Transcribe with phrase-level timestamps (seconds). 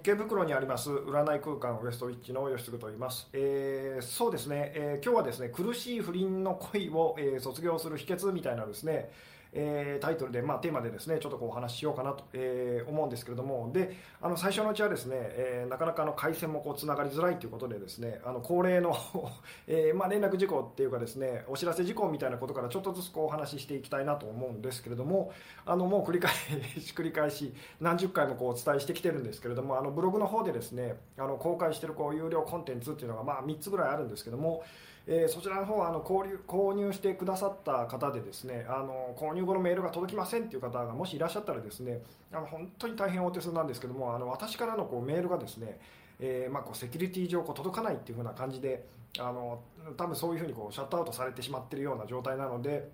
[0.00, 9.10] 池袋にあります占い空間ウエストウィッチの吉嗣と言います、えー、そうですね、えー、今日はですね苦しい不倫の恋を、えー、卒業する秘訣みたいなですね
[9.52, 13.70] えー、タイトルで、まあ、テーマでですねちょっとこうお話ししようかなと、えー、思うんですけれども。
[13.72, 18.96] であの最初のうちはですね、えー、なかなかの回線もこうつながりづらいということでですねあの恒例の
[19.66, 25.32] えーまあ、連絡事項っていうかですねお知らせ事項みたいなことからちょっとずつこうお話ししていきたいなと思うんですけれども
[25.64, 34.62] あのもう繰り返し 繰り返し何十回もこうお伝えしてきてるんですけれどもあのブログの方でですねあの公開してるこう有料コンテンツっていうのがまあ3つぐらいあるんですけども
[35.06, 42.00] えー、そちらの方はあの購入購入してくださった方でですねあの購入後のメールが届きませんという方がもしいらっしゃったらですね
[42.32, 45.78] あの本当に大変お手数なんですけどもあの私からのこうメールがですね
[46.20, 48.86] えーまあ、こうセキュリティ上こう届かないっていう風な感じで
[49.18, 49.62] あの
[49.96, 52.90] 多分そういう風にこうシャットアウトされてしまってるような状態なので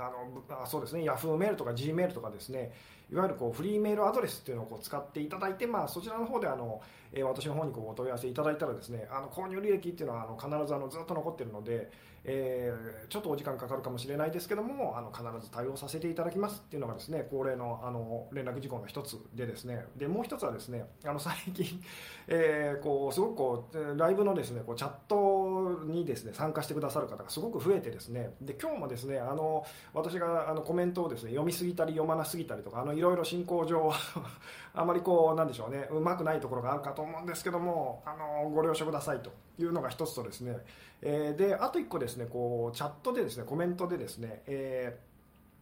[0.00, 1.02] あのあそうですね。
[1.02, 2.72] Yahoo メールとか G メールとかですね。
[3.12, 6.80] いわゆるこうフリーメールアドレスっていうのをこう使っていただいて、まあ、そちらの方であの、
[7.12, 11.90] えー、私の方にこうお問い合わせいただいたらですねあの購入履歴っていうのはあの必ずあのずっと残ってるので、
[12.24, 21.82] えー、ちょっとお時間かかるかもしれないですけどもあの必ず対応させていただきますっていうのがですね恒例のあの連絡事項の一つでですねでもう一つはですねあの最近、
[22.28, 33.90] えー、こうすごくこうライブのですねこうチャットにですね参加してくださる方がすごく増えてですねで今日もですねあの私があのコメントをですね読みすぎたり読まなすぎたりとかあのいろいろ進行上
[34.74, 39.30] あまりこうなんでしょうねうまくないところがあるかと思うんですけどもあのご了承くださいと。
[39.62, 40.56] いうのが一つとですね、
[41.02, 45.10] えー、であと1個ですねこうチャットでですねコメントでですね、えー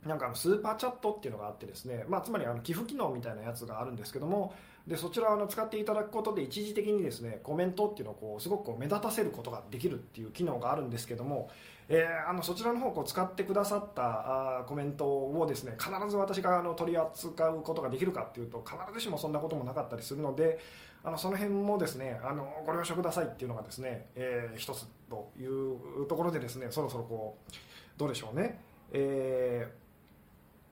[0.06, 4.54] なんかあのスーパーチャットっていうのがあってですね、まあ、つまりあの寄付機能みたいなやつがあるんですけども
[4.88, 11.50] でそちらを使っていただくことで一時的にですねコメントっていうのをこうすごくこう目立たせることができるっていう機能があるんですけども、
[11.90, 20.58] えー、あのそちらの方こう使ってくださったあコメントをですね必ず私があの取り扱うことができるかっていうと必ずしもそんなこともなかったりするので
[21.04, 27.52] あのその辺もですねあのご了承くださいっていうのがですね、えー、一つというところでですねそろそろこう
[27.98, 28.58] どうでしょうね、
[28.92, 29.70] え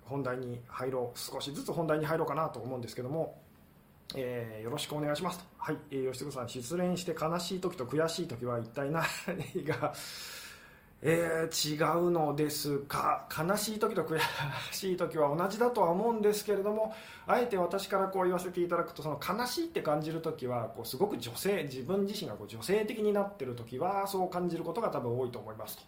[0.07, 3.39] ー、本題に入ろう少しずつ本題に入ろうかなと思うんですけども、
[4.15, 5.39] えー、よろしくお願いします。
[5.39, 9.03] とはい、えー、吉純さん失恋して悲しい時と悔しい時は一体何
[9.65, 9.93] が
[11.03, 13.29] えー、違うのですか？
[13.37, 14.19] 悲しい時と悔
[14.73, 16.95] しい時は同じだとは思うんですけれども
[17.27, 25.83] あえて私からこう言わせていただくとその悲しいって感じる時はこうすごく女性自分自身がこう女性的になってる時はそう感じることが多分多いと思いますと、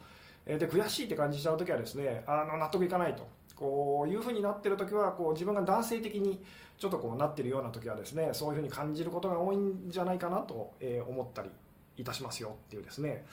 [0.44, 3.26] えー、で悔しいって感じちゃう時はですねあの納得いかないと。
[3.56, 6.40] こういうふうになってる時はこう自分が男性的に
[6.78, 10.74] ちょっとこうなってるような時はですねそういうふうに感じることが多いんじゃないかなと
[11.08, 11.50] 思ったり
[11.96, 13.24] いたしますよっていうですね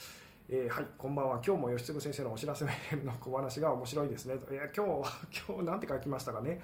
[0.48, 1.42] えー、はい、こんばんは。
[1.44, 2.72] 今日も吉嗣先生のお知らせの
[3.20, 4.36] 小話が面白いですね。
[4.52, 5.10] えー、今日、
[5.50, 6.62] 今日なんて書きましたかね。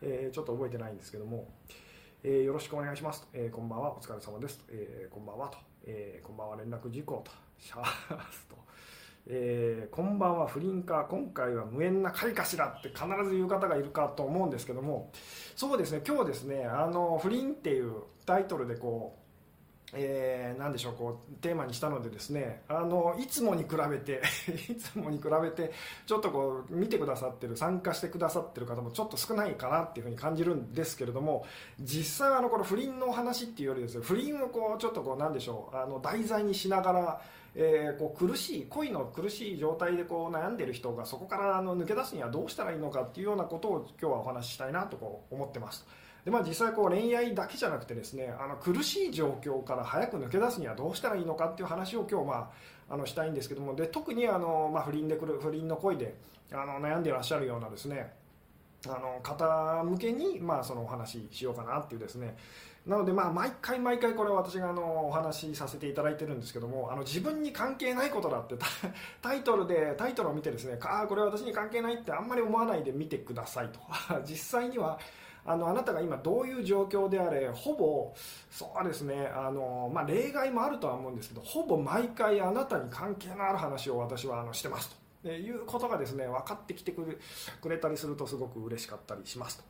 [0.00, 1.46] えー、ちょっと覚えてないんですけども、
[2.22, 4.64] えー、よろしくお願いします、えー、こんばんは、お疲れ様です。
[4.70, 8.56] えー、こんばんはと、えー、こんばんは、連絡事項と、シャースと、
[9.30, 15.10] えー、こんばんは、不倫か、今回は無縁な会かしらって必ず言う方がいるかと思うんですけども、
[15.54, 19.28] そうですね、今日ですね、あの、不倫っていうタイトルでこう、
[19.94, 24.20] えー、でしょうこうテーマにしたのでですねあのいつもに比べて
[24.70, 25.72] いつもに比べて
[26.06, 31.46] ちょっとこう見てくださってる参加してくださってる方もちょっと少ないかなっていうふうに感じるんですけれども
[31.80, 37.20] 実際はあのこの不倫のお話っていうよりですね不倫をこうちょっとこうなんでしょうあの題材にしながら
[37.60, 45.84] えー、こう苦しい恋の苦しい状態でこう悩んでる人がそこからあの抜け出すにはどうしたらいいのかっていうようなことを今日はお話ししたいなとこう思ってます。
[46.24, 52.50] でまあ、実際こう恋愛だけじゃなくてですねあの苦しい状況から早く抜け出すにはどうしたらいいのかっていう話を今日、ま
[52.90, 56.14] あ、あのしたいんですけどもで特にあの、まあ、不倫でくる不倫の恋で
[56.52, 58.12] あの悩んでいらっしゃるようなですね
[58.86, 62.36] あの方向けに、まあ、そのお話ししようかなっていうですね
[62.88, 68.54] なので、まあ、毎回毎回これは私があのお話しさせていただいてるんですけどもあの自分に関係ないことだって
[69.20, 73.78] タイトルでタイトルを見てですねああこれは私に関係ないってあんまり思わないで見てくださいと
[74.26, 74.98] 実際には
[75.44, 78.14] あのあなたが今どういう状況であれほぼ
[78.50, 89.64] そうですねあの、まあ、例外もあるとは思うんですけどほぼ毎回あなたに関係のある話を私はあのしてますということがですね分かってきてくれたりするとすごく嬉しかったりしますと。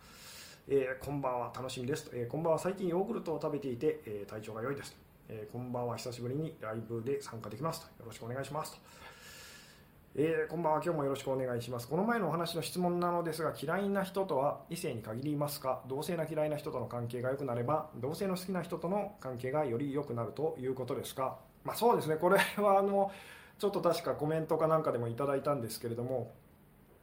[0.70, 4.98] えー、こんばんは楽しみですと、えー、こんばんは最近ヨーグルトを食べていて、えー、体調が良いですと、
[5.30, 7.86] えこんばんは久しぶりにライブで参加できますと。
[7.86, 8.78] よろしくお願いしますと。
[10.14, 11.88] えー、こんばんは今日もよろしくお願いします。
[11.88, 15.80] この前のお話の質問なのですが嫌いな人とは異性に限りますか？
[15.88, 21.38] 同性な嫌いな人との関係が良くなれば同性の好きな人との関係がより良くなるということですか？
[21.64, 22.16] まあ、そうですね。
[22.16, 23.10] これはあの
[23.58, 26.34] ちょっと確かコメントかなんかでもいただいたんですけれども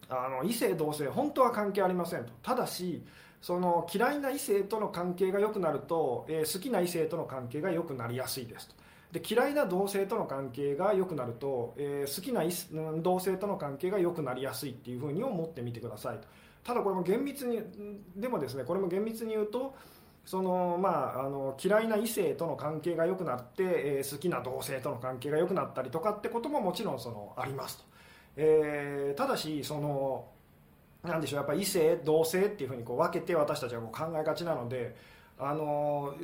[0.08, 2.32] あの異性同性本当は関係ありませんと。
[2.44, 3.04] ただし
[3.42, 8.76] その嫌いな異性との関係が良くなると、えー、好きな異性との関係が良くなりやすいですと。
[9.12, 12.44] で嫌いな同性との関係が良くなると、えー、好きな
[13.02, 16.28] 同性との関係が良くなりやすいっていうふうに思ってみてくださいと。
[16.64, 17.62] ただこれも厳密に
[18.16, 19.76] でもですねこれも厳密に言うと
[20.26, 27.84] そのまあ、あの嫌いな異性との関係が良くなって、えー、好きな同性との関係が良くなったりとかってことももちろんそのありますと、
[28.38, 30.26] えー、ただしその
[31.06, 34.96] なんでしょうやっぱ異性同性っていうふうにこう分けて私たちはこう考えがちなので
[35.40, 36.16] あの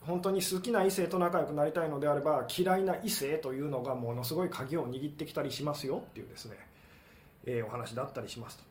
[0.00, 6.56] 本当に好きな異性と仲良くなりたいのであれば嫌いな異性というのがものすごい鍵を握ってきたりしますよっていうですね、
[7.46, 8.64] えー、お話だったりしますと。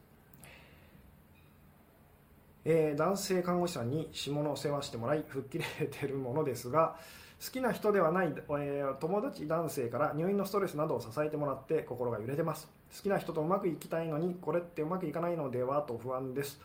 [2.63, 6.95] えー、男性看護師さんに下の世話してもらい吹っ切れてるものですが
[7.43, 16.59] 好きな人ではない、えー、友達男性から入院のストレスなどを支えてもらって心が揺れてます好きな人とうまくいきたいのにこれってうまくいかないのではと不安です、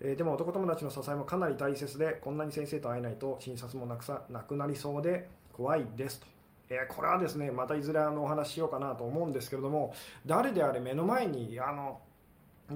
[0.00, 6.26] えー、でも男友達の支えもかなり大切でこんなに先生と会えないと診察もなくさなくなりそうで怖いですと。
[6.70, 9.94] えこれはですねまたいずれあのお話ししようかなと思うんですけれども
[10.24, 12.00] 誰であれ目の前にあの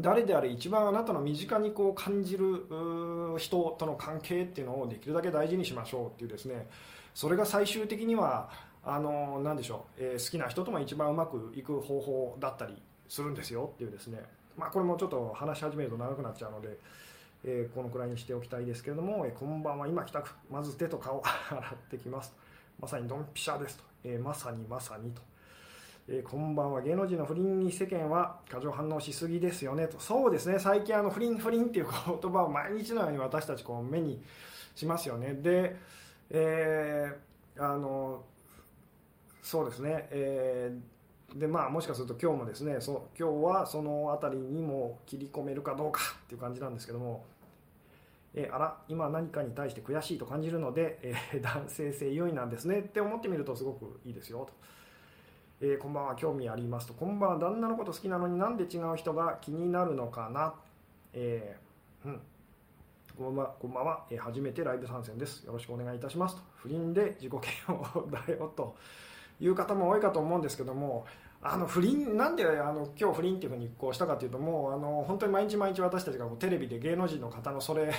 [0.01, 2.67] 誰であれ一番あなたの身近にこう感じる
[3.39, 6.67] 人との関係っていうのをできるだけ大事にしましょうっていうですね
[7.15, 8.51] それが最終的には
[8.89, 14.23] あの何でしょう、えー、好きな人とも一番うまくいく方法だったりするんですよっていうですね。
[14.57, 16.79] まあこれもちょっと話し始めると長くなっちゃうので、
[17.45, 20.31] えー、このくらいにしておきたいですけれども、えー、こんばんは今帰宅。
[20.49, 22.33] まず手と顔洗ってきます。
[22.81, 25.21] まさにドンピシャですと、えまさにまさにと。
[26.09, 29.99] えー、こんばんは芸能人の不倫に世間は過剰反応しすぎですよねと。
[29.99, 30.61] そうですね。
[30.61, 34.23] 最近あの不倫不倫っていう言葉を毎日のように私たちこう目に
[34.77, 35.35] しますよね。
[35.35, 35.75] で、
[36.31, 38.23] えー、あの
[39.47, 47.25] そうですね、えー、でまあもしかすると今日もですねそ今日はその辺りにも切り込めるかどうかっていう感じなんですけども。
[48.39, 52.81] えあら今何かに対して悔しいと感じるので、えー、 男性性優位なんですね。
[52.81, 54.41] って思ってみるとすごくいいですよ。
[54.41, 54.53] と。
[55.63, 56.89] えー、こんばんは興味あります。
[56.89, 56.93] と。
[56.93, 60.55] こんばんは旦那のこと好きなのになんで違う人が気になるのかな。
[61.15, 62.21] えー、うん。
[63.17, 65.47] こんばんは、こんばんは、えー、初めてライブ参戦です。
[65.47, 66.37] よろしくお願いいたします。
[66.37, 66.43] と。
[66.57, 67.33] 不倫で自己
[67.69, 68.77] 嫌悪だよと。
[69.41, 71.07] いう方も多いかと思うんですけども、
[71.43, 77.93] あの不倫なんであの今日不倫っていうふうにこうしたかというともうあの本当に毎日毎日私たちがこうテレビで芸能人の方のそれ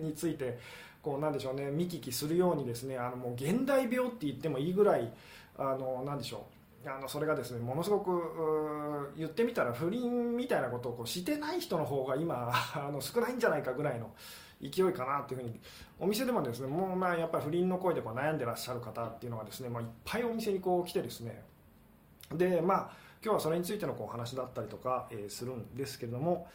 [0.00, 0.58] について
[1.02, 5.12] こうなんでしょうね見聞きするようにですねあのもう現代病って言ってもいいぐらい
[5.58, 6.46] あのなんでしょ
[6.84, 14.10] うあのそれがですねものすごく言ってみたら不倫みたいなことをこうしてない人の方が今あの少ないんじゃないかぐらいの
[14.70, 15.60] 勢いかなというふうに
[15.98, 21.42] お店でもですねもうまあやっぱり不倫の声でこう悩んでらっしゃる方っていうのがですね、まあ、いっぱいお店にこう来てですね。
[22.34, 22.90] でまあ
[23.24, 26.46] 今日はそれについてのこう話だったりとか、えー、するんですけれども、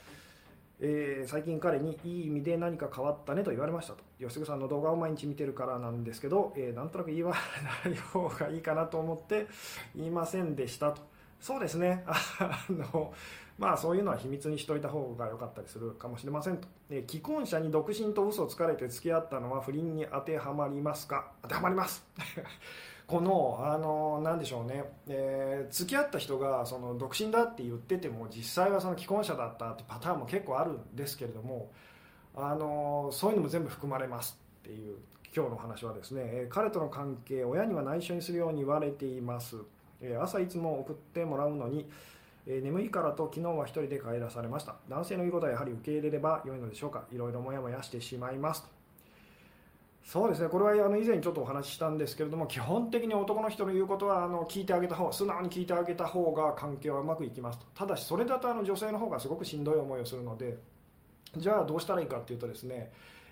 [0.79, 4.03] えー、最近彼にいい意味で何か変わったねと言われましたと。
[4.19, 7.35] 吉久さんの動画を毎日見てるからなんですけど、えー、なんとなく言わ
[7.83, 9.47] ない方がいいかなと思って
[9.95, 11.01] 言いませんでしたと。
[11.39, 12.03] そうですね。
[12.07, 13.13] あの
[13.59, 21.33] まあそういうのは秘密にしといた方が良かったりするかもしれませんと、え既婚者に独身と嘘をつかれて付き合ったのは不倫に当てはまりますか？
[21.41, 22.03] 当てはまります。
[23.05, 31.71] この、あの、なんでしょうね、えー、付き合った人が、その、独身だって言ってても、実際はその既婚者だったってパターンも結構あるんですけれども、
[32.35, 34.97] あの、そういうのも全部含まれますっていう、
[35.35, 39.57] 今日の話はですね、え彼との関係、親には内緒にするように言われています。
[40.01, 41.89] え朝いつも送ってもらうのに、
[42.51, 44.75] え眠いからと昨日は1人で帰らされました。
[44.89, 47.03] 男性の言うことはやはり受け入れれば良いのでしょうか。
[47.11, 48.67] いろいろもやもやしてしまいます。
[50.03, 60.57] そうですねこれはあの以前ちょっとお話ししたんですけれども基本的に男の人の言うことはあの聞いてあげた方素直に聞いてあげた方が関係はうまくいきますとただしそれだとあの女性の方がすごくしんどい思いをするので
[61.37, 62.91] じゃあどうしたらいいかっていうとですね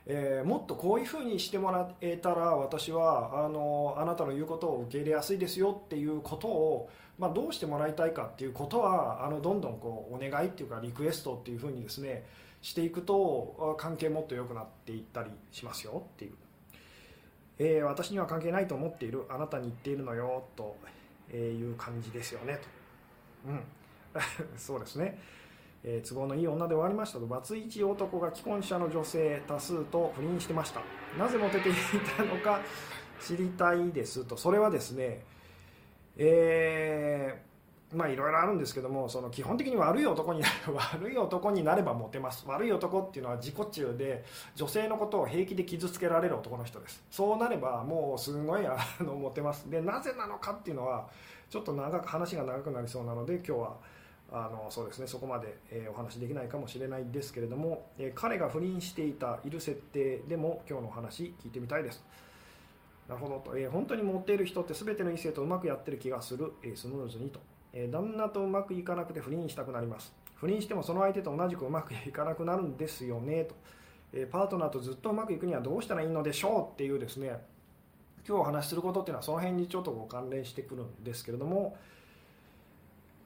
[0.09, 12.25] えー、もっとこういうふうにしてもらえたら私はあのあなたの言うことを受け入れやすいですよっていうことを、まあ、どうしてもらいたいかっていうことはあのどんどんこうお願いっていうかリクエストっていうふうにですね
[12.61, 16.31] していくと関係もっと良くなっていったりしますよっていう。
[17.59, 20.77] えー、私には関係ないと思っているあなたに言っているのよと
[21.35, 22.59] いう感じですよね
[23.45, 23.63] と、うん、
[24.57, 25.19] そうですね、
[25.84, 30.81] えー、都合のいい女で終わりましたとバツイチ男が既婚者の女性多数と不倫してました。
[31.17, 31.74] なぜモテてい
[32.17, 32.62] たのか
[33.22, 34.38] 知りたいですと。
[34.38, 35.24] それはですね
[36.17, 37.48] えー
[37.96, 42.46] まあいろいろあるんですけどもその基本的に悪い男になる 悪い男になればモテます。
[42.48, 47.03] 悪い男っていうのは自己中で女性のことを平気で傷つけられる男の人です。
[47.10, 49.69] そうなればもうすごいあのモテます。
[49.69, 51.07] でなぜなのかっていうのは
[51.50, 53.77] ちょっと長く話が長くなりそうなので今日は
[54.31, 62.03] あのそうですねそこまで、えー、お話できないかもしれないんですけれども、えー、彼が不倫していたいる設定でも今日のお話聞いてみたいです。
[63.07, 67.39] なるほどと、えー、本当に持っている人って全ての異性とうまくやってる気がする、えスムーズにと、
[67.72, 70.13] え旦那とうまくいかなくて不倫したくなります。
[70.36, 73.55] 不倫してもその相手と同じくうまくいかなくなるんですよねと、
[74.12, 77.39] えパートナーとずっとうまくいくにはどうしたらいいのでしょうっていうですね
[78.27, 81.77] 今日お話しすることっていうのはその辺にちょっとこう関連してくるんですけれども、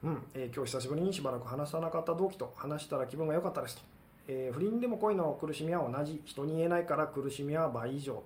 [0.04, 0.22] うん。
[0.34, 3.82] えー、今日久しぶりにしばらく話さなかった同期と話したら気分が良かったですと、
[4.28, 8.24] えー、不倫でも恋の苦しみは同じ人に言えないから苦しみは倍以上と、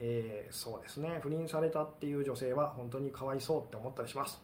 [0.00, 1.18] えー、そうですね。
[1.22, 4.40] 不倫されたっていう女性は本当にかわいそうって思ったりします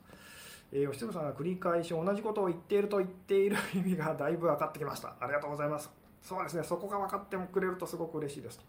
[0.75, 5.15] えー、吉純さんが繰り返し同じことを言っていると言っている意味がだいぶ分かってきました。
[5.21, 5.91] ありがとうございます。
[6.23, 6.63] そうですね。
[6.65, 8.65] そこが分かってくれるとすごく嬉しいですと。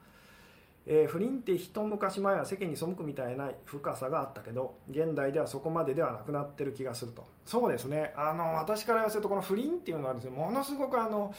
[0.85, 7.25] えー、不倫って一昔前は世間に背くみたいな深さがあったけど現代ではそこまでではなくなってる気がすると。
[7.45, 8.13] そうですね。
[8.17, 11.33] あの私から言わせるとこの不倫っていうのはですねものすごくあの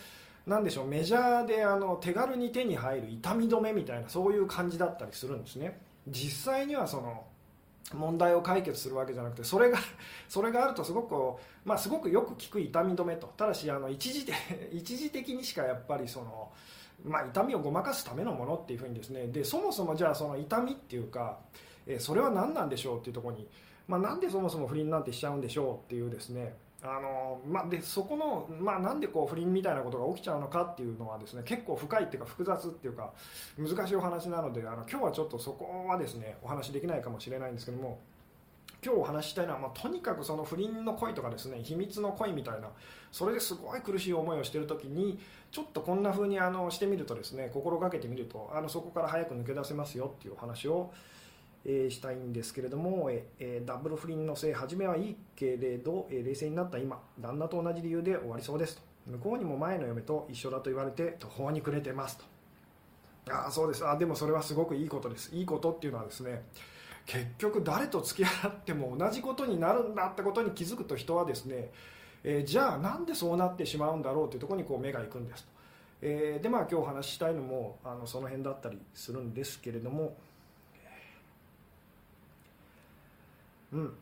[0.46, 5.78] なんでしょうメジャーであの手軽に手に入る痛み止めみたいなそういう感じだったりするんですね。
[6.08, 7.24] 実際にはその
[7.92, 9.78] 問題を解決するわけじゃなくてそれが
[10.28, 11.14] それがあるとすごく
[11.64, 13.26] まあ、すごくよく効く痛み止めと。
[13.36, 14.30] ただしあの一時
[14.70, 16.50] 一時的にしかやっぱりその
[17.04, 19.26] まあ、痛みをごまかすためのものっていうふうにですね。
[19.26, 21.38] でそもそもじゃあその痛みっていうか、
[21.86, 23.46] えそれは何なんでしょうっていうところに、
[23.86, 26.54] まあ、なんでそもそも不倫なんてしちゃうんでしょうっていうですね。
[26.86, 33.10] あのまあ、でそこの、まあ、なんでこう不倫みたいなことが起きちゃうのかっていうのはですね結構深いっていうか複雑っていうか
[33.56, 38.00] 難しいお話なのであの今日はちょっとそこはですねお話できないかもしれないんですけども
[38.84, 42.68] 今日お話したいのは、まあ、とにかくその不倫の恋とかですね秘密の恋みたいな
[43.10, 45.18] それですごい苦しい思いをしている時に
[45.50, 50.92] ちょっとこんな風にあのしてみるとですね心がけてみるとあのそこから早く抜け出せますよっていうお話を、
[51.64, 58.82] えー、したいんですけれども、えー、ダブル不倫のせい初めはいいけれど、えー、冷静になった今旦那と同じ理由で終わりそうですと。
[59.06, 62.24] 向こうにも前の嫁と一緒だと言われて途方に暮れてますと。
[63.30, 63.86] ああそうです。
[63.86, 65.34] あでもそれはすごくいいことです。
[65.34, 66.42] いいことっていうのはですね
[67.06, 71.70] 結局誰と付き合っても同じことになるんだってことに気づくと人はですね、
[72.22, 75.50] えー、じゃあなんでそうなってしまうんだろうというところにこう目がいくんですと、
[76.02, 80.16] えー、でまあ今日お話ししたいのもあのその辺だったりするんですけれども。
[83.72, 83.94] うん。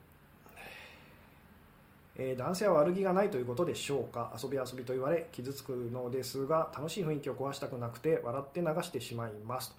[2.14, 4.36] えー、男性は悪気がないということでしょうか？
[4.40, 9.76] 遊び遊びと言われ傷つくのですが楽しい雰囲気を壊したくなくて笑って流してしまいますと。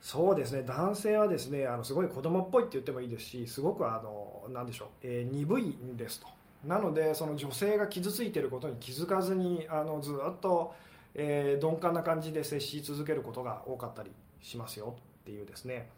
[0.00, 0.62] そうですね。
[0.62, 6.26] 男性はですねあのすごい子供っぽいって言ってもいいですしすごくあのなんでしょう、えー、鈍いんですと。
[6.64, 10.74] なのでその女性が傷ついてることに気づかずにあのずっと、
[11.14, 15.88] えー、鈍感な感じで接し続けることが多かったりしますよっていうですね。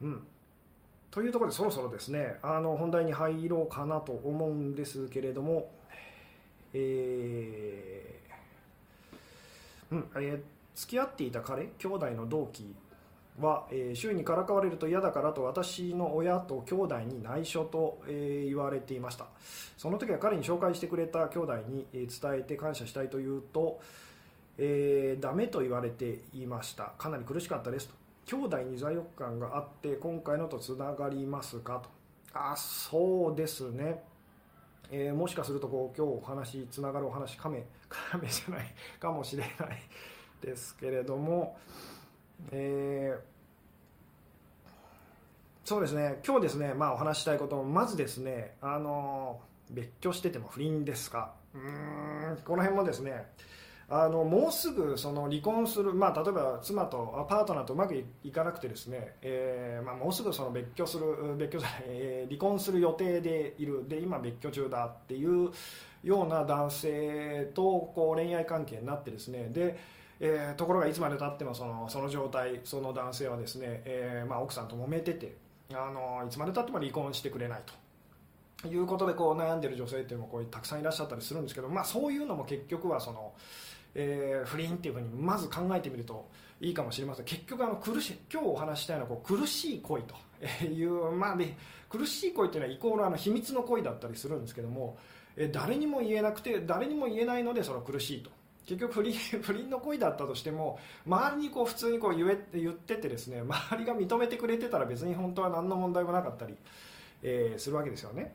[0.00, 0.26] うん。
[1.12, 5.70] というところでそろそろですねあの本題に入ろうかなと思うんですけれども
[6.72, 12.74] えー、うんえー付き合っていた彼兄弟の同期
[13.40, 19.26] は、えー、周囲にからかわれると嫌だからと私の親と兄弟に内緒と、えー、言われていました。
[19.76, 23.80] その時は彼に紹介してくれた兄弟に、えー、伝えて感謝したいというと、
[24.58, 26.92] えー、ダメと言われていました。
[26.98, 27.94] かなり苦しかったですと。
[28.26, 31.90] 兄弟に罪悪感があって今回のとつながりますかと。
[32.34, 34.02] あそうですね。
[34.90, 38.74] えー、もしかするとこう今日お話つながるお話かめかめじゃない。
[39.00, 39.78] かもしれない。
[40.42, 41.56] ですけれども、
[42.50, 43.20] えー、
[45.64, 51.32] そうですね今日ですね、まあ、お話したいことまずですねあの別居してても不倫ですか。
[51.54, 53.26] うんこの辺もですね
[53.88, 57.94] あのもうすぐその離婚する、まあ、例えば妻とパートナーとうまく
[58.24, 63.86] いかなくてですね、えーまあ、もうすぐその別居する別居じゃない、えー、離婚する予定でいる。
[63.86, 65.50] で今別居中だっていう
[66.02, 69.78] ような男性とこう恋愛関係になってですねで
[70.24, 75.36] えー、ところがいつまでたってもそのその状態その男性はですね、えー、まあ、奥さんと揉めてて
[75.74, 77.82] あのいつまでたっても離婚してくれないと。
[78.68, 83.32] いうことでこう悩んでる女性っていうのもこうたくさんいらっしゃったりするんですけど、まあ、そういうのも結局はその、
[83.96, 86.28] えー、不倫っていうふうにまず考えてみると
[86.60, 87.24] いいかもしれません。
[87.24, 90.14] 結局あの苦しい今日お話したいのはこう苦しい恋と
[90.64, 94.96] いう、まあね、苦しい恋っていうのはイコールあの秘密の恋だったりするんですけども、
[95.36, 98.30] え誰にも言えなくて誰にも言えないのでその苦しいと。
[98.66, 106.56] 結局不倫 不倫の恋だったとしても周りにこう普通にこう言え言っててですね周りが認めてくれてたら別に本当は何の問題もなかったり、
[107.22, 108.34] えー、するわけですよね。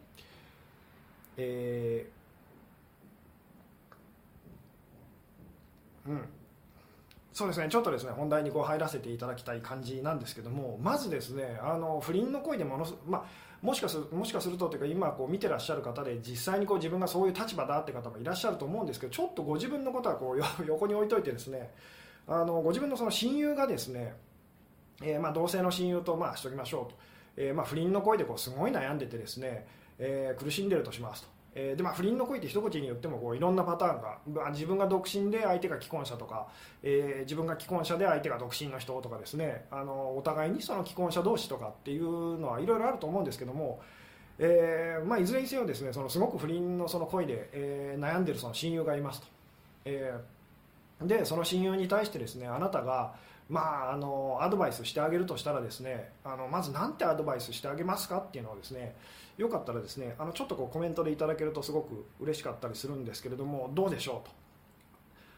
[1.38, 6.30] えー、うん
[7.38, 13.26] そうですねちょっとですね本題にこう入らせていただきたい感じなんですけどもまずですねあの不倫の恋でものす、まあ、
[13.62, 21.74] もしかするもしかするとというか今こう見てらっしゃる方で実際にこう自分がそういう立場だって方もいらっしゃると思うんですけどちょっとご自分のことはこう 横に置いといてですね
[22.28, 24.16] あのご自分のその親友がですね、
[25.02, 26.98] えー、まあ同性の親友とまあしときましょうと、
[27.38, 29.66] えー、まあ不倫の恋でこうすごい悩んでてですね、
[29.98, 31.37] えー、苦しんでるとしますと。
[31.60, 36.48] えー、でまあ、不倫の恋って一口に言ってもこういろんなパターンが自分が独身で相手が既婚者とか、
[36.84, 43.82] えー、自分が既婚者で相手が独身の人とかですねあのお互いにその既婚者同士とかっていうのはいろいろあると思うんですけども、
[44.38, 49.28] えーまあ、いずれにせよですねそのすごく不倫のその恋で、えー、悩んでるその親友がいますと、
[49.86, 53.16] えー、でその親友に対してですねあなたが
[53.50, 58.94] まあ、あのアドバイスしてあげるとしたらですねあのまず何てアドバイスしてあげますかっていうのをですね
[59.38, 64.36] よかったらですねあのちょっとこうコメントでいただけるとすごく嬉しかったりするんですけれどもどうでしょうと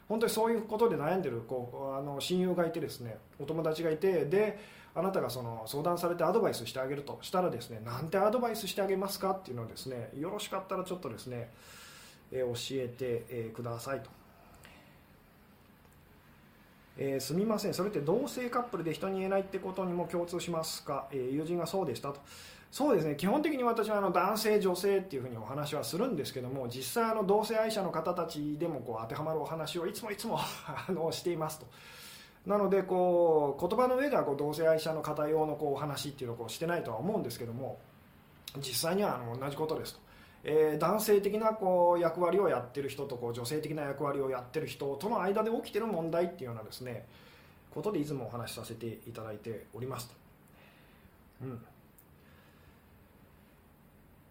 [0.07, 4.59] 本当にそういうことで悩んでるこうあの親友がいてですねお友達がいてで
[4.95, 11.51] あなたがその相談されてアドバイスしてあげるとしたらですねなんてアドバイスしてあげますかっていうのをですねよろしかったらちょっとですね、
[12.31, 14.09] え教えて、くださいと。
[16.97, 22.19] えー、すみません、それって同性カップルで人に言えないってことにも共通しますか、えー、友人がそうでしたと。
[22.71, 31.65] そうですね基本的に私はあの男性、女性っていうふうにお話はするんですけども実際同性愛者の方たちでもこう当てはまるお話をいつもいつも あのしていますと。
[32.45, 37.77] なのでこう言葉の上ではこう同性愛者の方用のこうお話っていうのをこうしてないとは思うんですけども
[38.57, 39.99] 実際にはあの同じことですと。
[40.45, 47.05] えー、男性的なこう役割をやってる人とこう女性的な役割をやってる人との間で起きてる問題っていうようなですね
[47.71, 50.15] ことでいつもお話しさせていただいておりますと。
[51.43, 51.65] うん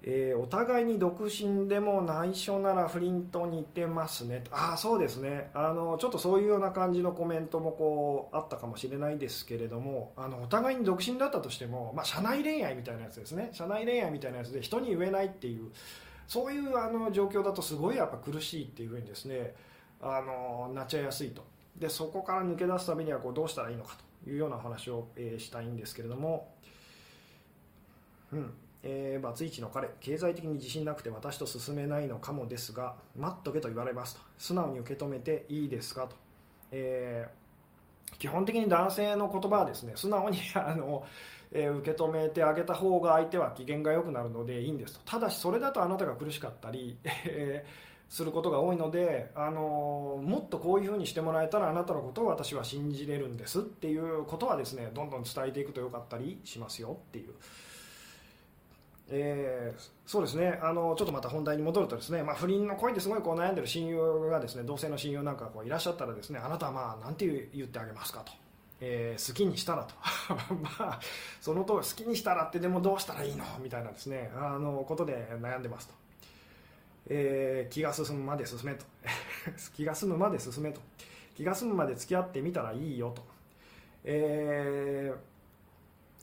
[0.03, 4.45] えー、お互いに独身でも内緒なら不倫と似てますね。
[4.51, 5.51] ああそうですね。
[5.55, 13.51] あのちょっとそういうような感じのコメントもこうあったかもしれないですけれどもあのお互いに独身だったとしても、まあ、社内恋愛みたいなやつですね。
[13.53, 15.71] 社内恋愛みたいなやつで人に言えないっていう
[16.29, 19.55] そういうあの状況だとすごいやっぱ苦しいっていうふうにですね
[20.01, 21.45] あのなっちゃいやすいと。
[21.77, 26.55] でそこから抜け出すためにはこうどうしたらいいのかというような話を、えー、したいんですけれども。
[28.33, 28.53] うん。
[28.83, 34.21] えー、バツイチの彼経済的に自信なくて私と進めないのかもですが待っとけと言われますと。
[34.39, 36.17] 素直に受け止めていいですかと、
[36.71, 41.05] えー、基本的に男性の言葉はですね素直に あの、
[41.51, 45.01] えー、受け止めてあげた方が相手は機嫌が良くなるのでいいんですと。
[45.05, 47.65] ただしそれだとあなたが苦しかったり、 え
[48.09, 57.35] することが多いので、あのもっとこういうふうにしてもらえたらあなたのことを私は信じれるんですっていうことはですねどんどん伝えていくとよかったりしますよっていう。
[59.11, 60.59] えー、そうですね。
[60.63, 68.33] あのちょっとまた本題に戻るとですね、まあ、不倫の恋ですごいこう悩んでる親友がですね同性の親友なんかこういらっしゃったらですねあなたはまあなんて言ってあげますかと、
[68.81, 69.95] えー、好きにしたらと。
[70.55, 71.01] まあ
[71.41, 75.95] そのと好きにしたらってでもどうしたらいいのみたいなですねあのことで悩んでますと、
[77.09, 78.85] えー、気が進むまで進めと。
[79.75, 80.81] 気が済むまで進めと。
[81.35, 83.23] 気が済むまで付き合ってみたらいいよと、
[84.05, 85.39] えー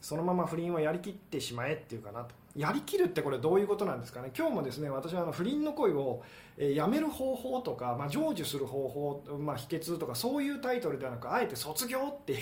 [0.05, 2.35] そのまま不倫をやりきってしまえっていうかなと。
[2.55, 4.31] やりきるってこれどういうことなんですかね？
[4.37, 6.23] 今日もですね私はあの不倫の恋を、
[6.57, 12.37] えやめる方法とか、まあ、成就する方法、まあ、秘訣とかそういうタイトルではなくあえて卒業ってい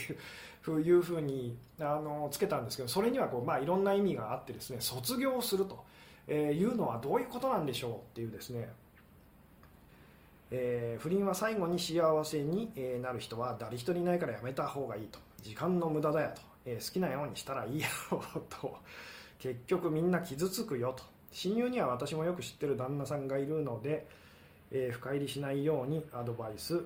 [0.68, 5.84] ういうふうにあのつけたんですけどそれにはこう、まあ、いろんな意味があってですね卒業すると
[6.32, 8.70] いうのはどういうことなんでしょうっていうですね。
[10.56, 12.72] えー、不倫は最後に幸せに
[13.02, 15.18] なる人は誰一人いないからやめた方がいいと。
[15.42, 16.42] 時間の無駄だよと。
[16.66, 17.88] えー、好きなようにしたらいいよ
[18.50, 18.78] と。
[19.44, 21.04] 結局みんな傷つくよと。
[21.34, 24.08] 親友には私もよく知ってる旦那さんがいるので、
[24.72, 26.80] えー、深入りしないようにアドバイス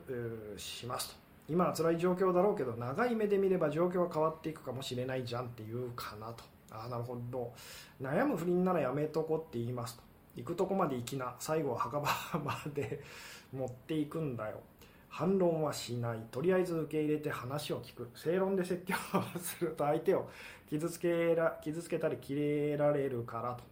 [0.57, 1.15] しますと。
[1.49, 6.43] 今は辛い状況だろうけど長い目で見れば状況は変わっていくかもしれないじゃんっていうかなと。
[6.71, 7.53] ああなるほど。
[8.01, 10.01] 悩む不倫ならやめとこって言いますと。
[10.35, 11.35] 行くとこまで行きな。
[11.37, 12.09] 最後は墓場
[12.43, 13.03] まで
[13.53, 14.61] 持っていくんだよ。
[15.09, 16.19] 反論はしない。
[16.31, 18.09] とりあえず受け入れて話を聞く。
[18.15, 18.95] 正論で説教
[19.39, 20.29] すると相手を
[20.69, 23.63] 傷つけら傷つけたり切れられるからと。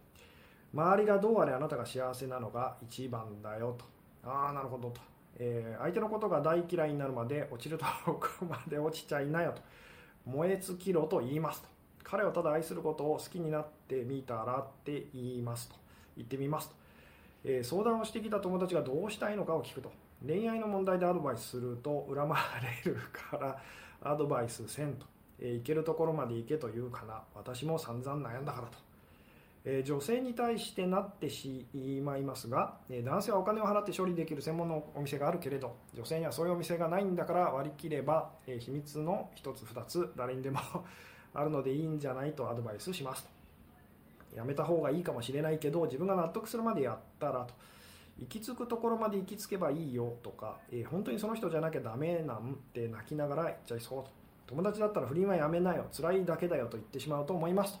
[0.74, 3.84] 周りがどうあれあなたが幸せなのが一番だよと。
[4.28, 5.00] ああなるほどと、
[5.38, 9.62] えー、相手のことが大嫌いになるまで落ちるところまで落ちちゃいなよと。
[10.24, 11.68] 燃え尽きろと言いますと。
[12.02, 15.76] 彼をただ愛することを好きになってみたらって言いますと。
[16.16, 16.74] 言ってみますと、
[17.44, 19.92] えー、相談をしてきた友達がどうしたいのかを聞くと。
[20.26, 22.36] 恋愛の問題でアドバイスすると恨ま
[22.84, 23.58] れるから
[24.02, 25.06] アドバイスせんと、
[25.40, 27.22] え、行けるところまで行けというかな。
[27.34, 28.78] 私も散々悩んだからと、
[29.64, 31.66] え、女性に対してなってし
[32.02, 40.60] まいますが、え、男性はお金を払って処理できる専門のお店があるけれど女性にはそういうお店がないんだから割り切れば、え、秘密の1つ2つ誰にでも
[41.34, 43.36] あるのでいいんじゃないとアドバイスしますと。
[44.36, 47.54] やめた方がいいかもしれないけど自分が納得するまでやったらと。
[48.18, 54.10] 行き着くところまで行き着けばいいよとか、え本当にその人じゃなきゃダメなんて泣きながら言っちゃいそうと。
[54.46, 57.80] 友達だったら不倫はやめなよ辛いだけだよと言ってしまうと思いますと。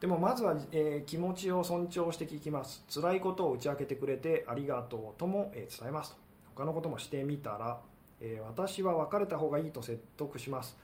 [0.00, 2.84] でもまずは、えー、気持ちを尊重して聞きます。
[2.92, 6.16] 辛いことを打ち明けてくれてありがとうとも、えー、伝えますと。
[6.56, 7.78] 他のこともしてみたら、
[8.20, 10.76] えー、私は別れた方がいいと説得します。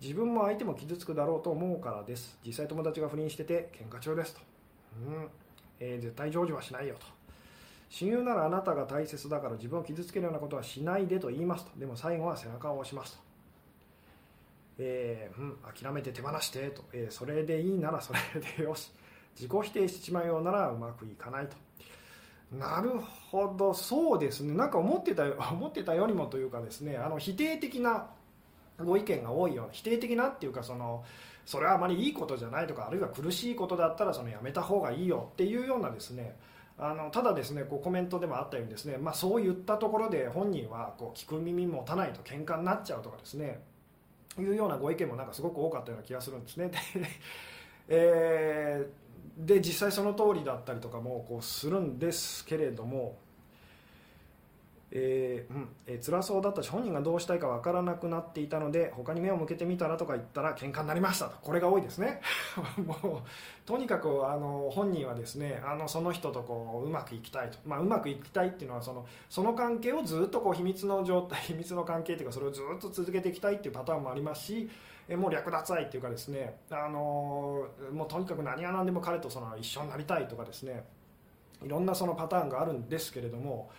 [0.00, 2.38] 自分も相手も傷つくだろうと思うからです。
[2.44, 4.40] 実際友達が不倫してて喧嘩中ですと、
[5.06, 5.28] うん。
[5.78, 7.06] えー、絶対成就はしないよと。
[7.88, 11.78] 親友ならあなたが大切だから自分を傷つけるようなことはしないでと言いますと。
[11.78, 13.29] でも最後は背中を押しますと。
[14.82, 18.20] えー、うん、諦めて手放してと、えー、それでいいならそれ
[18.56, 18.92] でよし。
[19.36, 21.56] 自己否定してしまうようならうまくいかないと。
[22.56, 22.98] なる
[23.30, 23.72] ほど。
[23.72, 24.54] そうですね。
[24.54, 28.08] なんか思ってた 思ってたよりもというかですねあの否定的な
[28.78, 31.04] ご意見が多いような否定的なっていうかその
[31.46, 36.36] それはあまりいいことじゃないとかあるいは苦しいことだったらそのやめた方がいいよっていうようなですね
[36.78, 43.60] あのただですねこうコメントでもあったようにですね、まあ、そう言ったところで本人はこう聞く耳持たないと喧嘩になっちゃうとかですね
[44.40, 46.68] いうようなご意見もなんかすごく多かったような気がするんですね。
[46.68, 46.78] で,
[47.88, 53.18] えー、で実際その通りだったりとかもこうするんですけれども
[54.92, 61.36] えーうんえー、辛そうだったし本人がどうしたいか分からなくなっていたので他に目を向けてみたらとか言ったら喧嘩になりましたと。
[61.42, 62.20] これが多いですね。
[62.84, 63.20] もう
[63.66, 74.68] とにかくあの本人はですねあのその人とこううまくいきたいと、まあ、うまくいきたいっていうのはそのその関係をずっとこう秘密の状態 秘密の関係っていうかそれをずっと続けていきたいっていうパターンもありますし
[75.08, 80.84] えもう略奪愛っていうかですねあのもうとにかく何が何でも彼とその一緒になりたいとかですね
[81.62, 83.70] いろんなそのパターンがあるんですけれども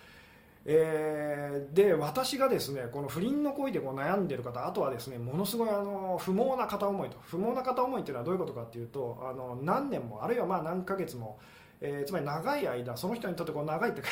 [0.64, 11.40] えー、で私がですねこの不倫の恋でこう悩んでいる方あとはですねものすごいあの不毛な片思いと不毛な片思いっていうのはどういうことかっていうとあの何年もあるいはまあ何ヶ月も、
[11.82, 14.04] えー、つまり長い間その人にとってこう長いって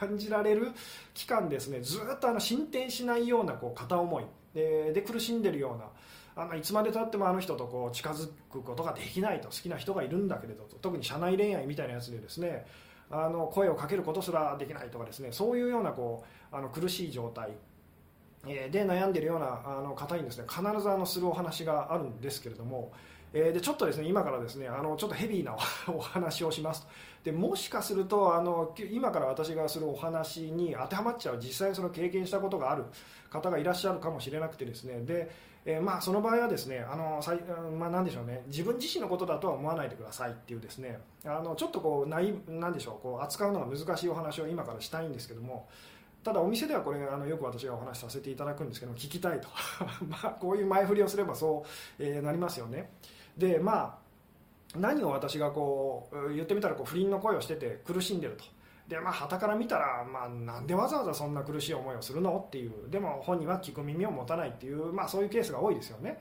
[0.00, 0.72] 感じられる
[1.14, 4.24] 期間ですねずっとあの進展しないようなこう片思い。
[4.54, 5.86] でで苦しんでるような
[6.34, 12.66] あのいつまでたってもあの人とこう近づくことができないと好きな人がいるんだけれど特に社内恋愛みたいなやつでですね
[13.12, 17.50] あの声をかけることすらできないとかですねそういうようなこうあの苦しい状態
[18.44, 22.92] で悩んでいるようなあの方にですね必ずあのするお話があるんですけれども、
[23.32, 26.86] え、でちょっとですね今からですねあのちょっとヘビーなお 話をします。
[27.22, 32.84] でもしかするとあの今から私がするお話に当てはまっちゃう実際その経験したことがある
[33.30, 35.30] 方がいらっしゃるかもしれなくてですねで
[35.64, 37.40] えー、まあ、その場合はですねあのさい、
[37.78, 38.42] まあ、なんでしょうね。
[38.48, 40.98] 自分自身のことだとは思わないでくださいっていうですね。
[41.24, 43.02] あのちょっとこうないなんでしょう。
[43.02, 45.68] こう扱うのが難しいお話を今からしたいんですけども。
[46.24, 49.48] ただお店ではこれあのよく私がお話しさせていただくんですけど聞きたいと。
[50.06, 51.64] まあこういう前振りをすればそ
[51.98, 52.90] う、えー、なりますよね。
[53.36, 53.98] でま
[54.74, 58.44] あ何を私がこう言ってみたらこう不倫の声をしてて苦しんでると。
[58.92, 62.44] でまあ旗から見たら、まあ、なんでわざわざそんな苦しい思いをするの？
[62.46, 66.20] っていうでも本人は聞く耳を持たないっていう、まあ、そういうケースが多いですよね。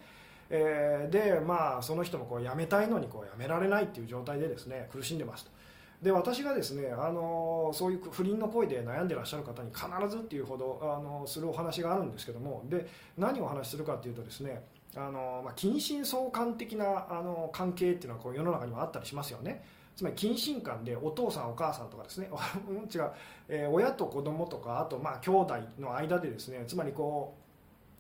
[0.50, 5.52] えー、でまあその人もこう辞めたいのにこう辞められないっていう状態でですね苦しんでますと。
[6.02, 14.64] で私がですねあのそういう不倫の恋で悩んでらっしゃる方に必ずっていうほどあのするお話があるんですけどもで何をお話しするかっていうとですね
[14.96, 19.64] あの、まあ、近親相関的なあの関係っていうのはこう世の中にもあったりしますよね。
[20.02, 22.28] つまり近親間でお父さんお母さんとかですね
[22.92, 23.12] 違う、
[23.48, 27.36] えー、親と子供とかあとまあ兄弟の間でですねつまりこ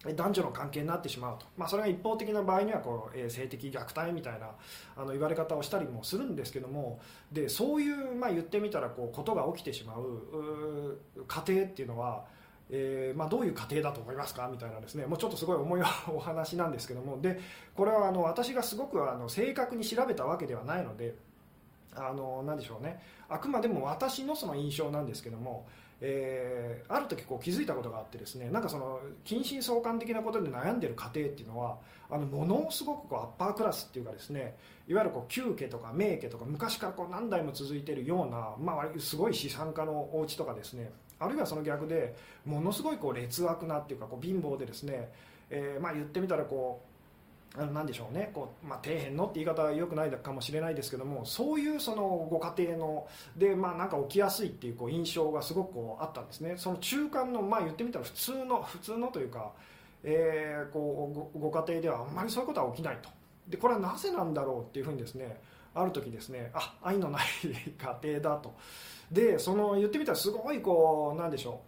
[0.04, 4.50] う男女の関係になってしまうと、まあ、それが一方的な場合にはこう、えー、性的虐待みたいな
[4.96, 7.00] あの言われ方をしたりもするんですけども
[7.32, 12.26] でそういう、まあ、言ってみたらこうことが起きてしまう家庭っていうのは、
[12.72, 14.50] えーまあ、どういう家庭だと思いますか？
[14.52, 17.40] みたいなですねもうちょっとすごい重いお話なんですけどもで
[17.76, 21.14] これはあの私がすごくあの正確に調べたわけではないので。
[21.96, 23.02] あの何でしょうね。
[23.30, 25.66] あくまでも私のその印象なんですけども、
[26.02, 31.78] えー、ある時こう気づいたことがあってですねなんかその近親相関的なことで悩んでる家庭っていうのは
[32.10, 45.12] あのものすごくこうアッパークラスっていうかですねいわゆるこう旧家とか名家とか昔からこう何代も続いてるような、まあ、すごい資産家のお家とかですねあるいはその逆でものすごいこう劣悪なっていうかこう貧乏でですね、
[45.52, 46.91] えー、まあ言ってみたらこう
[47.58, 48.32] なんでしょうね。
[48.34, 56.54] こう、まあ、底辺のって言い方はよくないかもしれないですけどもそういうそのご家庭ので、まあ、なんか起きやすいっていうこう印象がすごくこうあったんですね。
[56.56, 59.52] その中間の、まあ、言ってみたら普通の普通のというか、
[60.04, 63.10] えー、こうごご家庭ではあんまりそういうことは起きないと。
[63.50, 65.42] でこれはなぜなんだろうっていうふうにですね
[65.74, 67.24] ある時ですねあ愛のない
[67.78, 68.54] 家庭だと。
[69.12, 71.60] でその言ってみたらすごいこうなんでしょ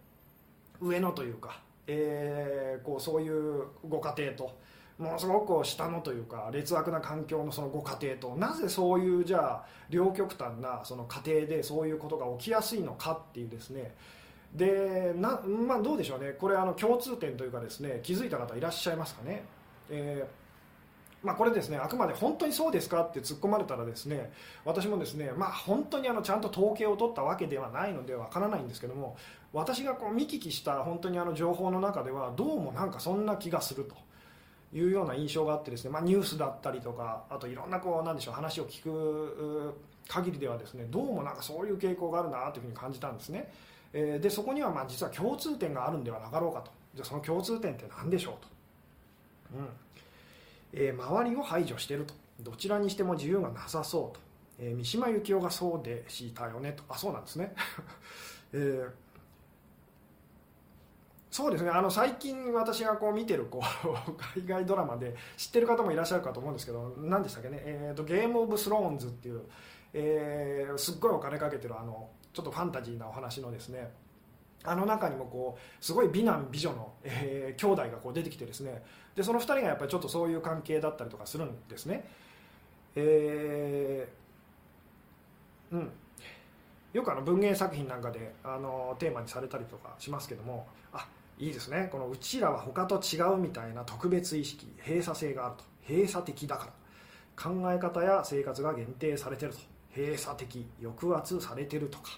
[0.79, 4.63] う上のというか、えー、こうそういうご家庭と。
[5.03, 13.93] ものすごく下のというか劣悪な環境のそのご家庭となぜそういうじゃあ両極端なその家庭でそういうことが起きやすいのかっていうですね。
[14.53, 16.31] でな、まあ、どうでしょうね。
[16.31, 19.43] これあの共通点というかですね気づいた方いらっしゃいますかね、
[19.89, 20.43] えー
[21.23, 24.31] まあ、これですねあくまで本当にそうですかって突っ込まれたらですね
[24.65, 29.15] 私もですね、まあ、本当にあのちゃんと統計を取ったわけではないのでわからないんですけども
[29.53, 33.95] 私がこう見聞きした本当にあの情報の中ではどうもなんかそんな気がすると。
[34.73, 39.75] いうような印象があってですね、まあ、ニュースだったりとかあといろんなこうなんでしょう話を聞く
[40.07, 43.51] 限りではですねどうもなんかそういう傾向があるなというふうに感じたんですね。
[43.93, 46.71] えでそこにはまあ実は共通点があるんではなかろうかと。
[46.95, 49.59] じゃあその共通点って何でしょうと。
[49.59, 49.67] うん。
[50.73, 52.13] えー、周りを排除してると。
[52.41, 54.19] どちらにしても自由がなさそうと、
[54.59, 56.83] えー、三島由紀夫がそうでしたよねと。
[56.89, 57.53] あそうなんですね、
[58.53, 58.89] えー、
[61.33, 61.71] そうですね。
[61.71, 69.41] あの最近私がこう見てるこう 海外ドラマで知ってる方もいらっしゃるかと思うんですけど何でしたっけね、えーと、ゲーム・オブ・スローンズっていう、
[69.93, 73.91] えー、すっごいお金かけてるあのちょっとファンタジーなお話のですね
[74.63, 78.83] あの中にもこうすごい美男美女の、えー、兄弟がこう出てきてですね
[79.15, 82.07] でその2人がやっぱりちょっとそういう関係だったりとかするんですね。
[82.95, 85.91] えー、うん。
[86.93, 91.07] よくあの文芸作品なんかであのテーマにされたりとかしますけどもあ
[91.43, 91.89] いいですね。
[91.91, 95.63] このうちらは他と違うみたいな特別意識閉鎖性があると。
[95.87, 96.71] 閉鎖的だから。
[97.35, 99.59] 考え方や生活が限定されてると。
[99.95, 102.11] 閉鎖的抑圧されてるとか。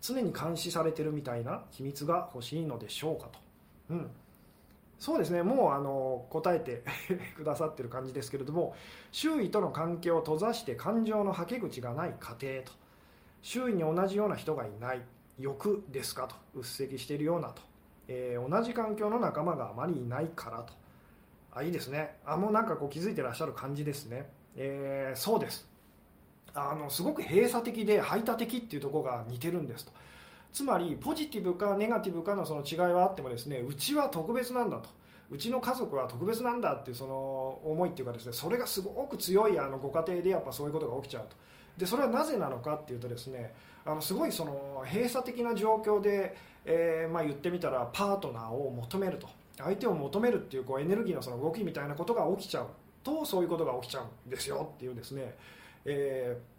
[0.00, 3.38] 常に監視されてるみたいな秘密が欲しいのでしょうかと、
[3.90, 4.10] うん、
[4.98, 5.42] そうですね。
[5.42, 6.84] もうあの答えて
[7.36, 8.76] くださってる感じですけれども
[9.10, 12.72] 周囲との関係を閉ざして感情のはけ口がない家庭と。
[13.42, 15.02] 周囲に同じような人がいない。
[15.38, 16.34] 欲ですかと。
[16.54, 17.62] うっせきしているようなと、
[18.08, 20.72] えー、同じ環境の仲間があまりいないからと。
[21.52, 22.16] あいいですね。
[22.24, 25.68] あもうなんかこう気づいてらっしゃる感じですね、えー、そうです。
[26.54, 29.92] あのすごく閉鎖的で排他的っていうとこが似てるんですと。
[30.52, 34.88] つまりポジティブかネガティブかのその違いはあってもですねうちは特別なんだと。
[35.30, 41.36] うちの家族は特別なんだっていうその思いっていうかですねそれがすごく強いあのご家庭でやっぱそういうことが起きちゃうと。
[41.76, 43.54] でそれはなぜなのかっていうとですね
[43.88, 49.28] あのすごいその閉鎖的な状況で、えー、まあ、言ってみたらパートナーを求めると。
[49.56, 52.68] 相手を求めるっていうこうエネルギーのその動きみたいなことが起きちゃう
[53.02, 55.34] とそういうことが起きちゃうんですよっていうですね、
[55.84, 56.58] えー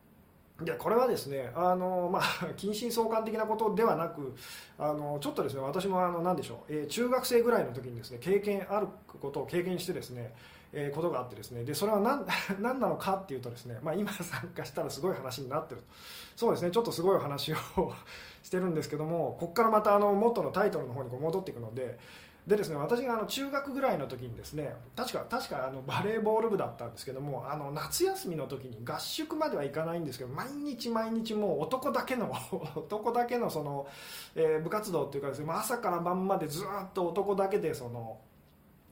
[0.65, 2.24] でこれはですねあの、まあ、
[2.58, 4.36] 近親相関的なことではなく
[4.78, 8.88] あのちょっとですね私もあの何でしょう、えー、中学生ぐらいの時にですね経験ある
[9.22, 10.34] ことを経験してですね、
[10.72, 11.64] えー、ことがあってですね。
[11.64, 12.26] でそれは何
[12.62, 15.84] 何なのかっていうとですね、まあ、今参加したらすごい話になってる
[16.36, 16.72] そうですね。
[16.72, 17.56] ちょっとすごいお話を
[18.44, 21.98] してるんですけどもここからまたあの元のタイトルの方にこう戻っていくので
[22.50, 32.34] でですね私があの中学ぐらいの時にですね確か確かあのバレーボール部だったんですけどもあの夏休みの時に合宿まではいかないんですけど毎日毎日もう男だけの
[32.76, 33.88] 男だけのその、
[34.36, 38.18] えー、部活動っていうかですね朝から晩までずっと男だけでその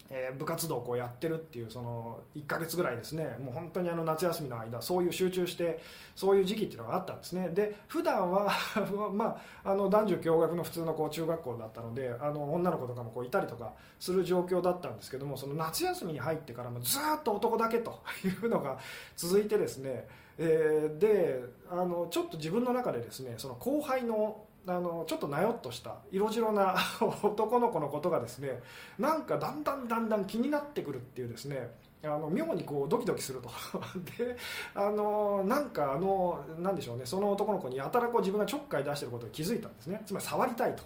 [0.09, 3.35] えー、部活動をこうやってるっていうその1ヶ月ぐらいですね。
[3.39, 5.79] もう本当にあの夏休みの間そういう集中して
[6.15, 7.49] そういう時期っていうのがあったんですね。
[7.49, 8.51] で普段は
[9.13, 18.77] まあ、あの男女共学の普通のこう中学校だったのであの女の子とかもこういたりとかする状況だったんですけどもその夏休みに入ってからもずっと男だけというのが
[19.15, 26.75] 続いてですね、えー、であのちょっと自分の中でですねその後輩のあのちょっとなよっとした色白な
[27.23, 28.61] 男の子のことがですね
[28.99, 31.71] なんかだんだんだんだん気になってくるっていうですね
[32.03, 33.49] あの妙にこうドキドキすると。
[34.17, 34.35] で
[34.75, 37.05] あのなんかあのなんでしょうね。
[37.05, 40.01] その男の子にやたらこう自分がちょっかい出してることに気づいたんですね。
[40.05, 40.83] つまり触りたいと。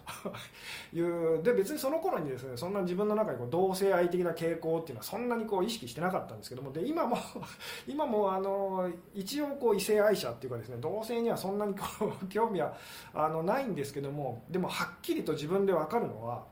[0.95, 6.71] いうで別にその頃にですねそんな自分の中にこう同性愛的な傾向っていうのはそんなにこう意識してなかったんですけども。
[6.71, 7.17] で今も
[7.87, 11.85] 今もあの一応こう異性愛者っていうかですね同性にはそんなにこ
[12.23, 12.73] う興味は
[13.13, 14.43] あのないんですけども。
[14.49, 16.43] でもはっきりと自分で分かるのは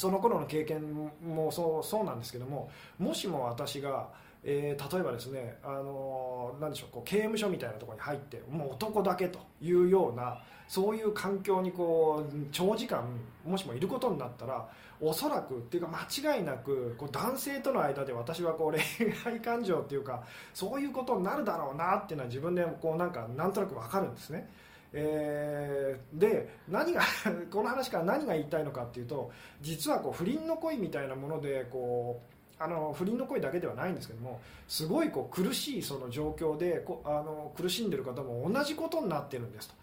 [0.00, 4.08] その頃の経験もそうそうなんですけどももしも私が、
[4.42, 13.04] えー、例えばですねあの何でしょうこう刑務所みたいなところに入ってもう男だけというようなそういう環境にこう長時間
[13.44, 14.66] もしもいることになったら
[15.02, 15.90] おそらくっていうか
[16.22, 20.22] 間違いなくこう男性との間で私はこう 恋愛感情っていうか
[20.54, 24.48] そういうことになるだろうなっていうのは自分でこうなんかなんとなく分かるんですね。
[24.92, 27.02] えー、で何が
[27.50, 32.20] この話から何が言いたいのかっていうと実はこう不倫の恋みたいなものでこ
[32.58, 39.74] うあの不倫の声だけではないんですけどもすごいこう苦しいその状況でこあの苦しんでる方も同じことになってるんですと。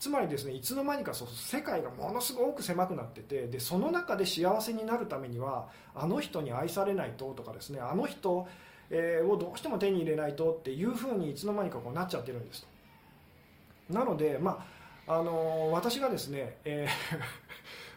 [0.00, 8.46] つまりですねいつの間にかそう世界がものすごく狭くなっててでその中で幸せになるためにはあの人に愛されないととかですねあの人、
[8.90, 12.73] えー、をどうしても手に入れないとっていうふうにいつの間にかこうなっちゃってるんですと。
[13.90, 14.64] なのでま
[15.06, 16.88] ああのー、私がですね、え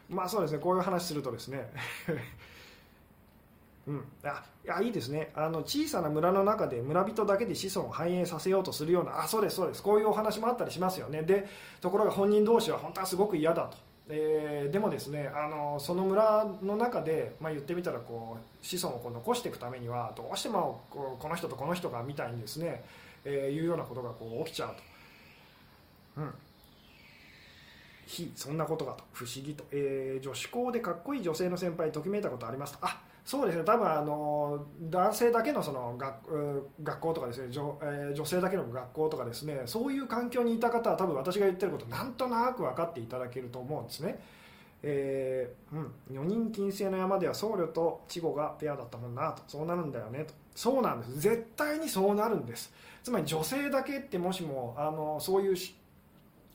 [0.09, 1.69] ー まあそうですねこういう話するとですね
[3.87, 5.31] うん、あいやいいですね。
[5.33, 9.81] あの小さな村の中で村人だけで子孫を繁栄させようとするようなあそうですそうです。
[9.81, 11.21] こういうお話もあったりしますよね。
[11.21, 11.47] で
[11.79, 13.77] ところが本人同士は本当はすごく嫌だと、
[14.09, 22.83] えー、でもですねあのその村の中で、まあ、言ってみたらこう子孫をこう残していくためにはどうしてもここの人とこの人がみたいにですね、
[23.23, 24.96] えー、いうようなことがこう起きちゃうと。
[26.17, 26.33] うん。
[28.07, 29.03] 非そんなことがと。
[29.11, 32.79] 不思議と、えー、女子校でかっこいい女性の先輩ときめいたことありますと。
[32.81, 33.65] あそうですね。
[33.65, 37.51] 多分あの男性だけのその学学校とかですね。
[37.51, 39.63] 女,、えー、女性だけの学校とかですね。
[39.65, 44.19] そういう環境にいた方は多分私が言ってることなんとなく分かっていただけると思うんですね。
[44.83, 49.43] えーうん、4人金星の山では僧侶と稚児がペアだったもんなと。
[49.47, 50.33] そうなるんだよねと。
[50.55, 51.19] そうなんです。
[51.19, 52.71] 絶対にそうなるんです。
[53.03, 55.55] つまり女性だけってもしもあのそういう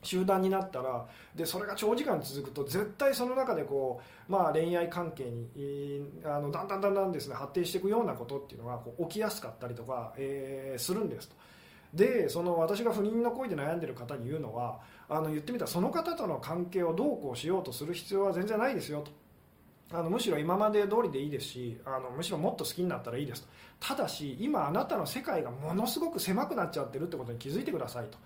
[0.02, 11.36] 集団になったらでそれが長時間続くと絶対その中でこう、まあ、恋愛関係にあのだんだんだんだんですね発展していくようなことっていうのがこう起きやすかったりとか、えー、するんですと。
[11.94, 28.16] でその私が不妊の恋で悩んでる方に言うのはあの言ってみたらその方との関係をどうこうしようとする必要は全然ないですよとあのむしろ今まで通りでいいですしあのむしろもっと好きになったらいいですとただし今あなたの世界がものすごく狭くなっちゃってるってことに気づいてくださいと。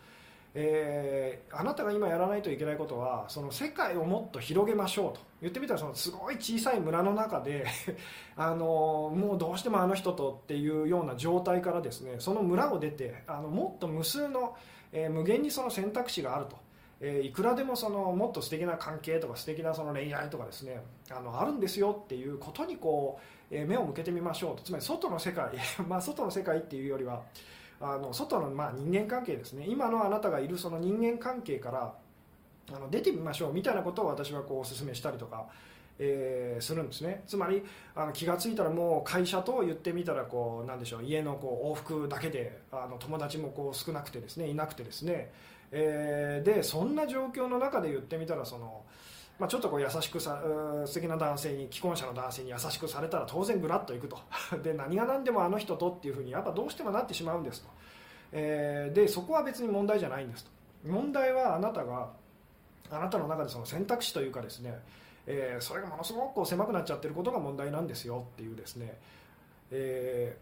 [0.58, 7.66] えー、あなたが今やらないといけないことはその世界をもっと広げましょうと言ってみたらそのすごい小さい村の中で
[8.36, 14.56] あのもうどうしてもあの人とっていうような状態からですねその村を出てあのもっと無数の、
[14.92, 16.56] えー、無限にその選択肢があると。
[16.98, 25.50] えー、いくらでもそのもっと素敵な関係とか素敵なその恋愛とかですねあのあるんですよっていうことにこう、えー、目を向けてみましょうとつまり外の世界
[25.86, 27.22] まあ外の世界っていうよりは
[27.80, 29.66] あの外のまあ人間関係ですね。
[29.68, 31.94] 今のあなたがいるその人間関係から
[32.74, 35.46] あの出てみましょうみたいなことを私はこうお勧めしたりとか、
[35.98, 37.22] えー、するんですね。
[37.26, 37.62] つまり
[37.94, 45.30] あの気が付いたらもう会社と言ってみたらこうなんでしょう家のこう往復だけであの友達もこう少なくてですねいなくてですね、
[45.70, 48.82] えー、でそんな状況の中で言ってみたらその
[49.38, 50.42] まあ、ちょっとこう優しくさ
[50.86, 54.18] 素敵な男性に既婚者の男性に優しくされたら当然グラッといくと。
[54.62, 57.68] で何が何でもあの人とっていうふうにやっぱどうしてもなってしまうんですと、
[58.32, 60.50] えー、でそこは別に問題じゃないんですと。
[60.84, 62.10] 問題はあなたが
[62.90, 64.80] あなたの中でその選択肢というかですね、
[65.26, 68.98] えー、それがものすごく狭くなっちゃってることが問題なんですよっていうですね、
[69.70, 70.36] え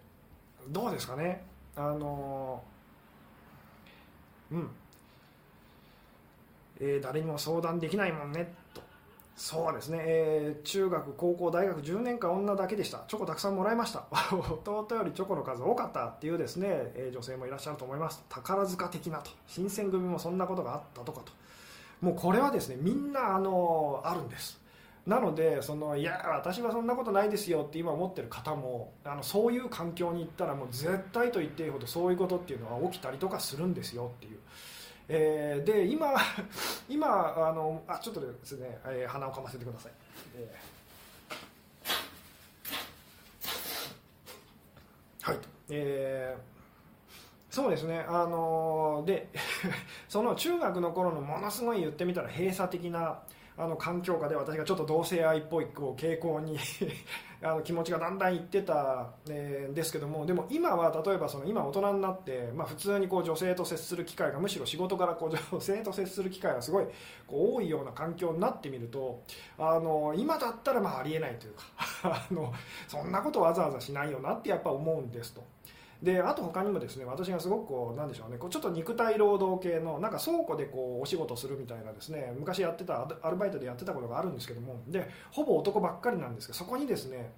[0.68, 1.44] ー、どうですかね。
[1.76, 2.62] あの
[4.52, 4.70] うん。
[6.80, 8.52] えー、誰にも相談できないもんね。
[9.36, 13.04] そうですね、えー、中学、高校、大学10年間女だけでした。
[13.08, 14.04] チョコたくさんもらいました。
[14.32, 18.24] 弟よりチョコの数多かったっていうですね、えー、女性もいらっしゃると思います。
[18.28, 19.32] 宝塚的なと。
[19.48, 21.32] 新選組もそんなことがあったとかと。
[22.00, 24.62] もうこれはですねみんなあのあるんです。
[25.06, 34.38] なのでそのいや私はそんなことないですよって今思ってる方もあのそういう環境に行ったらもう絶対と言っていいほどそういうことっていうのは起きたりとかするんですよっていう。
[35.08, 36.14] えー、で今
[36.88, 39.92] 今あのあちょっとですね、えー、鼻をかませてください、
[40.36, 45.38] えー、はい。
[45.70, 49.28] えー、そうですねあので
[50.08, 53.20] その中学の頃のものすごい言ってみたら閉鎖的な
[53.56, 56.58] あの環境下で私がちょっと同性愛っぽいこう傾向に
[57.40, 66.84] あの気持ちがだんだんいってた、えー、ですけどもでも今は例えばその今大人になって、まあ、普通にこう女性と接する機会がむしろ仕事からこう 女性と接する機会がすごい
[67.26, 69.22] こう多いような環境になってみると
[69.58, 71.62] あの今だったらまあありえないというか
[72.30, 72.52] あの
[72.88, 75.53] そんなことわざわざしないよなってやっぱ思うんですと。
[76.04, 87.32] であと他にもですね私がすごくこうなんでしょうねこうちょっと肉体労働系のなんか倉庫でこうお仕事するみたいなですね昔やってたアルバイトでやってたことがあるんですけどもでほぼ男ばっかりなんですけどそこにですね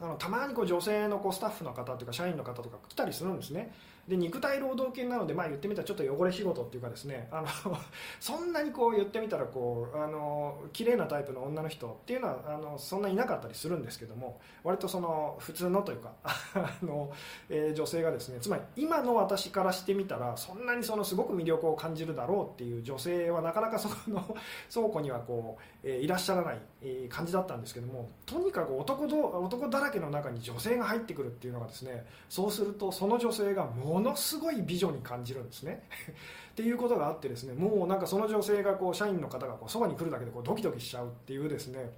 [0.00, 3.72] あのたまにこう女性のこうスタッフの方とか社員の方とか来たりするんですね。
[4.08, 7.48] で肉体労働系なので、まあ、言ってみたらちょっと汚れ仕事っていうかですねあの
[8.20, 17.10] そんなにこう言ってみたらこうあの綺麗なタイプの女の人っていうのはあのそんないなかったりするんですけども割とその普通のというか あの、
[17.48, 24.36] えー、女性がですねつまり今の私からしてみたらそんなにそのすごく魅力を感じるだろうっていう女性はなかなかその
[24.72, 26.60] 倉庫にはこう、えー、いらっしゃらない、
[27.08, 35.82] 感じだったんですけどもとにかく男ど男だらけの中に女性が入ってくるっていうのがですねそうするとその女性がもうものすごい美女に感じるんですね。
[36.52, 41.90] っていうことがあってですねもうなんかその女性がこう社員の方がこうそばに来るだけでこうドキドキしちゃうっていうですね、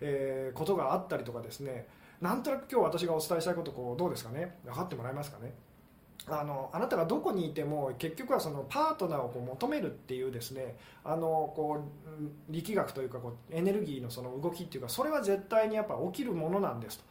[0.00, 1.86] えー、ことがあったりとかですね。
[2.20, 4.58] なんとなく今日私がお伝えしたいことこうどうですかね？
[4.64, 5.54] 分かってもらえますかね？
[6.26, 11.84] あのあなたがどこにいても結局はそのパートナーをこう求めるっていうですねあのこ
[12.48, 17.04] う力学というかこうエネルギーのその動きっていうかそれは絶対にやっぱ起きるものなんですと、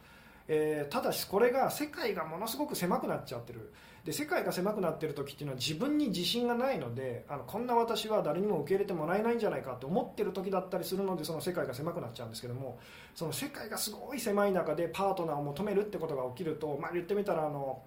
[0.48, 3.72] えー、ただしこれが世界がものすごく狭くなっちゃってる。
[4.04, 12.78] で世界が狭くなってる時っていうのは自分に自信がないのであのこんな私は誰にも受け入れてもらえないんじゃないかと思ってる時だったりするのでその世界が狭くなっちゃうんですけども
[13.14, 17.82] その世界がすごい狭い中でパートナーを求めるってことが起きると、まあ、言ってみたらあの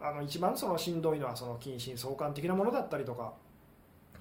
[0.00, 3.34] あの一番そのしんどいのはその近親相関的なものだったりとか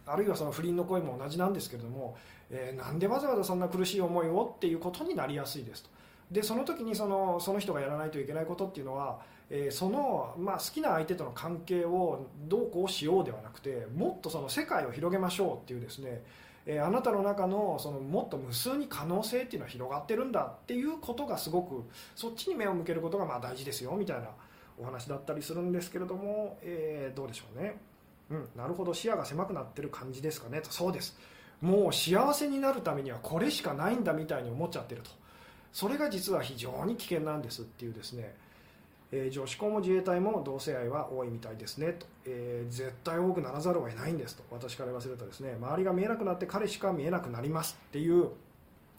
[0.06, 2.18] あるいはその不倫の声も同じなんですけれども、
[2.50, 5.90] えー、なんでわざわざそんな苦しい思いをっていうことになりやすいですと。
[6.32, 9.20] でその時にそのその人がやらないといけないことっていうのは、
[9.50, 16.22] えー、その、まあ、好きな相手との関係をどうこうしようではなくてもっとその世界を広げましょうっていうですね
[16.66, 24.28] えあなたの中のそのもっと無数に可能性っていうのは広がってるんだっていうことがすごくそっちに目を向けることがまあ大事ですよみたいな
[24.78, 27.78] お話だったりするんですけれども、えー、どうでしょうね、
[28.30, 28.94] うん、なるほど。
[28.94, 30.62] 視野が狭くなってる感じですかね。
[30.62, 31.18] とそうです。
[31.62, 35.10] もう幸せになるためにはこれしかないんだみたいに思っちゃってると。
[35.74, 38.36] それが実は非常に危険なんですっていうですね、
[39.12, 44.44] えー、女子校も自衛隊も同性愛は多いみたいですねと、えー、絶対多くならざるを得ないんですと。
[44.52, 48.30] 私から言わせるとですね周りが見えなくなって彼しか見えなくなりますっていう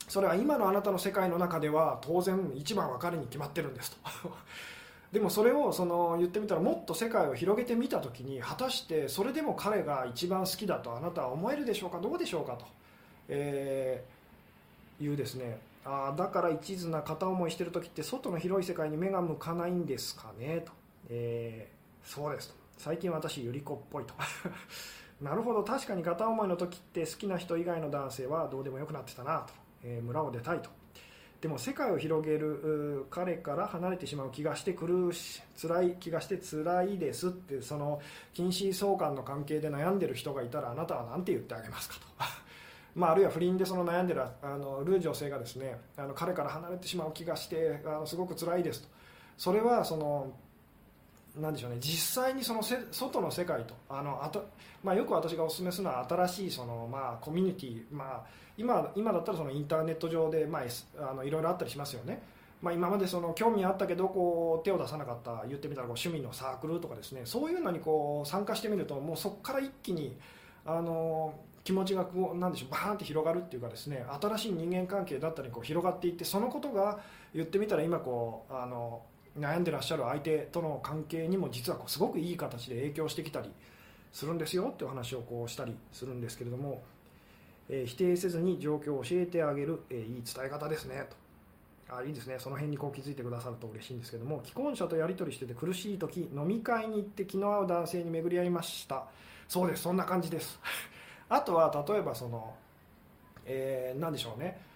[0.08, 4.30] それは今のあなたの世界の中では当然一番は彼に決まってるんですと。
[5.12, 12.66] でもそれをその言ってみたらもっと世界を広げてみた時に果たしてそれでも彼が一番好きだとあなたは思えるでしょうかどうでしょうかと、
[13.28, 15.58] えー、いうですね。
[15.84, 20.72] あだから一途な片思いしてる時って外の広い世界に目が向かないんですかねと、
[21.08, 22.54] えー、そうですと。
[22.76, 24.14] 最近私ゆり子っぽいと。
[25.20, 25.64] なるほど。
[25.64, 30.70] 確かに片思いの時って好きな人以外の男性はどうでもよくなってたなと、えー、村を出たいと。
[31.40, 38.00] でも世界を広げる彼から離れてしまう気がしてくるし辛い気がして辛いですってその
[38.34, 42.37] 近親相関の関係で悩んでる人がいたらあなたは何て言ってあげますかと。
[42.94, 48.88] まあ、あるいは不倫でその悩んでるあのる女性がですねあの彼から離れてしまう気がしてあのすごく辛いですと
[49.36, 50.32] それはその
[51.36, 54.48] なんでしょうね実際にそのせ外の世界とあのあと、
[54.82, 58.26] まあ、よく私がお勧めするのは新しいその、まあ、コミュニティ、まあ、
[58.56, 62.20] 今今だったらそのインターネット上で、まあ、あのいろいろあったりしますよね。
[62.60, 70.16] まあ、今までその興味あったけどこう手を出さなかった言ってみたらこう趣味のサークルとかですねそういうのにこう参加してみるともうそこから一気に
[70.66, 71.34] あの
[71.68, 77.00] 気持ちがこうなんでしょうバーンって広がるっていうかですね新しい人間関係だったりこう広がっていってそのことが
[77.34, 79.02] 言ってみたら今こうあの
[79.38, 83.50] 悩んでらっしゃる相手との関係にも実はこうすごくいい形で影響してきたり
[84.14, 86.80] するんですよっていう話をこうしたりするんですけれども、
[87.68, 91.06] えー、否定せずに状況を教えてあげる、えー、いい伝え方ですね
[91.86, 91.94] と。
[91.94, 92.36] あいいですね。
[92.38, 99.04] その辺にこう気づいてくださると嬉しいんですけども既婚者とやり取りしてて苦しい時飲み会に行って気の合う男性に巡り合いました。
[99.48, 100.58] そうですそんな感じです。
[101.28, 102.54] あとは例えばその、
[103.44, 104.68] えー、何でしょうね。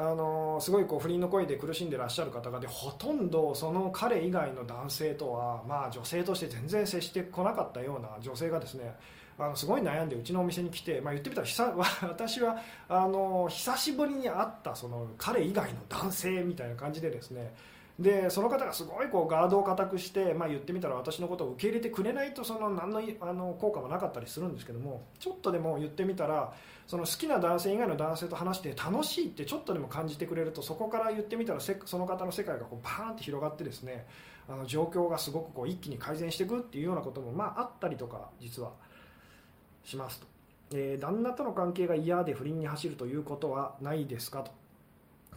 [0.00, 8.94] あのすごいこう不倫の声で苦しんでらっしゃる方がでほとんどその彼以外の男性とは、まあ、女性として全然接してこなかったような女性がですね
[9.40, 11.48] あのすごい悩んでうちのお店に来て、まあ、言ってみたら
[12.02, 17.52] 私はあの久しぶりに会ったその彼以外の男性みたいな感じでですね
[17.98, 26.54] でその方がすごいこうガードを固くして、まあ、言ってみたら私のことを受け入れてくれないとその何のあの効果もなかったりするんですけどもちょっとでも言ってみたら
[26.86, 34.06] その好きな男性以外の男性と話して楽しいってちょっとでも感じてくれるとそこから言ってみたらその方の世界がこうバーンって広がってですね
[34.48, 38.70] あの状況がすごくこう一気に改善していくっていうようなこともまああったりとか実は
[39.84, 40.26] しますと、
[40.72, 44.67] えー、旦那との関係が嫌で不倫に走るということはないですかと。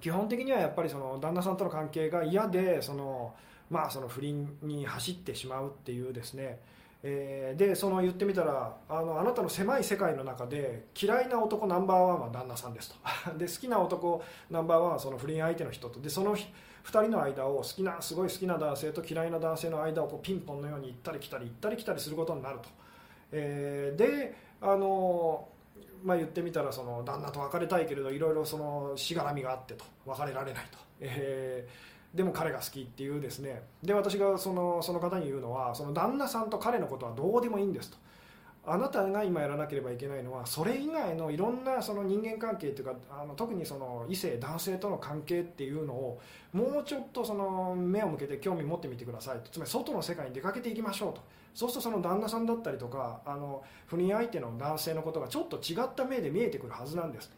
[0.01, 3.33] 基本的にはやっぱりその旦那さんとの関係が嫌でその、
[3.69, 6.59] まあ、その不倫に走ってしまうっていうですね、
[7.03, 12.95] え、でその言ってみたらあのあなたの狭い世界の中で嫌いな男ナンバーワンは旦那さんですと。
[13.37, 15.99] で好きな男ナンバーワンはその不倫相手の人と。
[15.99, 16.45] でその2
[16.83, 22.69] 人の間を好きなすごい好きな男性と嫌いな男性の間をこうピンポンのように行ったり来たり行ったり来たりすることになると、
[23.31, 25.47] えー、であの
[26.03, 29.85] まあ、言ってみたらその旦那と別れたいけれどいろいろそのしがらみがあってと。
[30.05, 33.63] 別れられないと、えー、でも彼が好きっていうですね。
[33.83, 37.97] で私がそのその方に言うのはその旦那さんと彼のことはどうでもいいんですと。
[38.63, 46.21] あなたが今やらなければいけないのはそれ以外のいろんなその人間関係というかあの特にその異性男性との関係っていうのを
[46.53, 49.49] もうちょっとその目を向けて興味持ってみてくださいと。
[49.49, 51.21] つまり外の世界に出かけていきましょうと。
[51.53, 57.31] そうするとその旦那さんだったりとかあの不倫相手の男性のことがちょっと違った目で見えてくるはずなんです。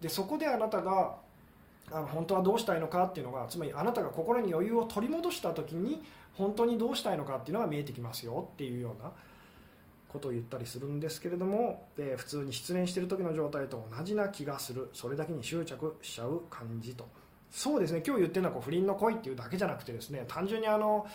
[0.00, 1.16] でそこであなたが
[1.92, 6.02] あの本当はどうしたいのかっていうのがつまりあなたが心に余裕を取り戻した時に
[6.34, 9.10] 本当にどうしたいのかっていうのが見えてきますよっていうような
[10.08, 14.90] ことを言ったりするんですけれども、え、普通に失恋してる時の状態と同じな気がする。
[14.92, 17.08] それだけに執着しちゃう感じと。
[17.50, 18.02] そうですね。
[18.06, 21.06] 今日言ってるのはこう不倫の恋っていうだけじゃなくてですね単純にあの、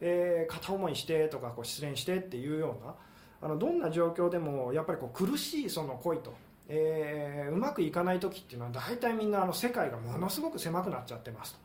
[0.00, 2.94] えー、片思いしてとかこう失恋してっていうような
[3.42, 6.34] あのどんな状況でもやっぱりこう苦しいその恋と、
[6.68, 11.64] えー、うまくいかない時っていうのは大体みんなあの世界がものすごく狭くなっちゃってますと。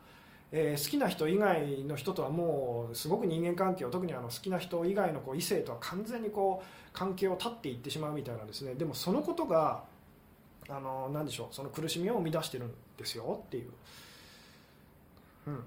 [0.52, 8.74] えー、好きな人以外の人とはもうすごく人間関係を特にあの好きな人以外のこう異性とは完全にこう関係を断っていってしまうみたいなですね。
[8.74, 9.84] でもそのことが
[10.68, 13.70] あの何でしょうその苦しみを生み出してるんですよっていう、
[15.46, 15.62] うん。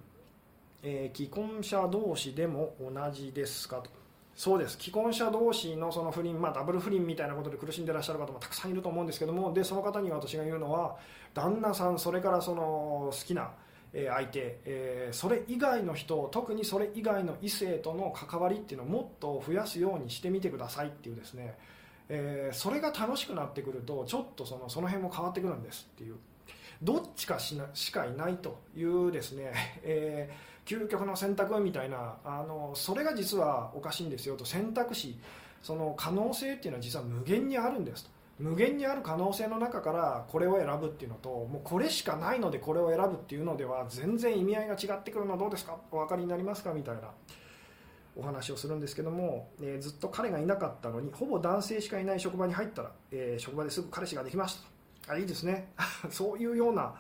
[0.84, 3.90] えー、既婚者同士でも同じですかと。
[4.36, 4.78] そうです。
[4.78, 10.98] 既婚者同士のその不倫、まあ、ダブル不倫みたいなことで苦しんでらっしゃる方もたくさんいると思うんですけどもでその方に私が言うのは
[11.36, 13.52] 旦那さんそれからその好きな
[13.94, 21.56] 相手、えー、それ以外の人特にそれ以外の異性との関わりっていうのをもっと増やすようにしてみてくださいっていうですね、
[22.10, 26.16] えー、それが楽しくなってくるとちょっとそのその辺も変わってくるんですっていう。
[26.84, 29.54] どっちかしなしかいないというですね、
[29.84, 35.18] えー、究極の選択みたいなあのそれが実はおかしいんですよと選択肢
[35.62, 38.12] その可能性っていうのは実は無限にあるんですと。
[38.40, 45.78] 無限にある可能性の中からこれを選ぶっていうのともうこれしかないのでこれを選ぶっていうのでは全然意味合いが違ってくるのはどうですか？
[45.92, 46.74] お分かりになりますか？
[46.74, 47.12] みたいな
[48.16, 54.73] お話をするんですけども、えー、ずっと彼がいなかったのにほぼ男性しかいない職場に入ったら、えー、職場ですぐ彼氏ができました
[55.08, 55.74] あいいですね。
[56.10, 56.96] そういうような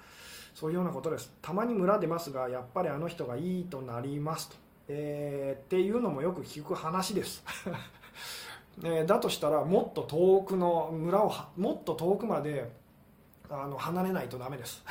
[0.54, 1.32] そういうようなことです。
[1.42, 4.56] たまに村出ますがやっぱりあの人がいいとなりますと、
[4.88, 7.44] えー、っていうのもよく聞く話です。
[8.84, 12.72] えだとしたらもっと遠くの村をもっと遠くまで
[13.50, 14.84] あの離れないとダメです。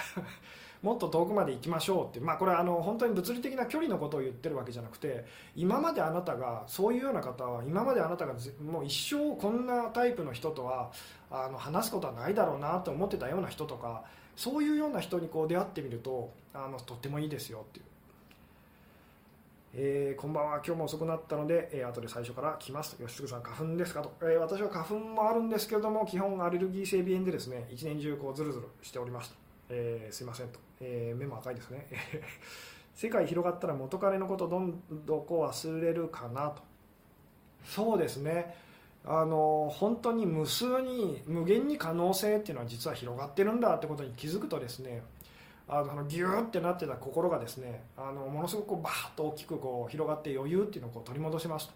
[0.82, 5.24] もっと遠くまで行きましょうって、まあ、これはあの本当に物理的な距離のことを言ってるわけじゃなくて
[5.54, 10.90] 今まであなたがそういうような方は今まであなたがもう一生こんなタイプの人とは
[11.30, 14.02] あの話すことはないだろうなと思ってたような人とか
[14.36, 17.84] そういうような人にこう出会ってみるとあのとってもいいですよっていう
[19.74, 22.94] えー、こんばんは、今日も遅くなったので、えー、後で最初から来ます。
[22.96, 29.41] 吉嗣さん、花粉ですかと、えー、私は花粉もあるんですけれども、基本アレルギー性鼻炎でですね、一年中こうズルズルしておりますと。
[29.72, 30.60] えー、すいませんと。
[30.80, 31.86] えー、目も赤いですね。
[32.94, 36.62] 世界広がったら元彼のことどんどこ忘れるかなと。
[37.64, 38.54] そうですね。
[39.04, 45.02] あの本当に無数に無限に可能性っていうのは実は広がってるんだってことに気づくとですね
[45.68, 51.74] あのギューってなってた心がですねあのものすごくバーッと大きくこう広がって余裕っていうのをこう取り戻しますと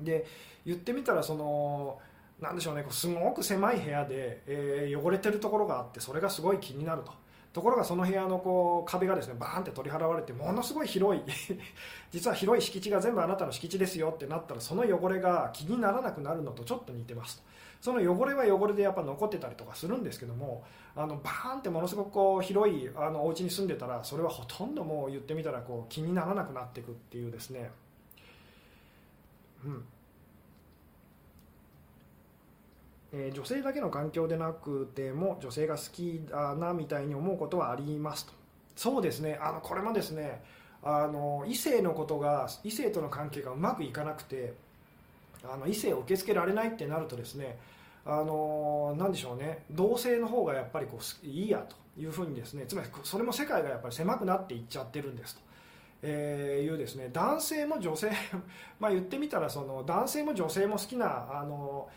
[0.00, 0.24] で
[0.64, 1.98] 言ってみたらその
[2.40, 7.12] なんでしょうねこうすごく狭い部屋で、えー、汚れてるところがあってそれがすごい気になると。
[7.52, 11.22] ところがその部屋のこう壁がですねバーンって取り払われてものすごい広い
[12.12, 17.42] 実は広い敷地が全部あなたの敷地ですよってなったらその汚れが気にならなくなるのとちょっと似てますと。
[17.80, 20.64] その汚れは汚れでやっぱ残ってたりとかするんですけども
[20.94, 27.70] あのバーンってものすごくこう広いあのお家に住んでたらそれはほとんどもう言ってみたらこう気にならなくなっていくっていうですね。
[29.64, 29.84] うん。
[33.18, 38.32] えー、女性だけの環境でなくても女性が好きだなみたいに思うことはありますと。
[38.76, 39.38] そうですね。
[39.40, 40.44] あのこれもですね
[40.82, 44.52] あの異性のことが異性との関係がうまくいかなくて
[45.42, 47.56] あの異性を受け付けられないってなるとですね
[48.04, 49.64] あのなんでしょうね。
[49.70, 55.46] 同性の方がやっぱりこういいやというふうにですねつまりそれも世界がやっぱり狭くなっていっちゃってるんですと。
[56.02, 57.08] えー、いうですね。
[57.12, 58.12] 男性も女性
[58.78, 61.88] ま言ってみたらその男性も女性も好きなあの、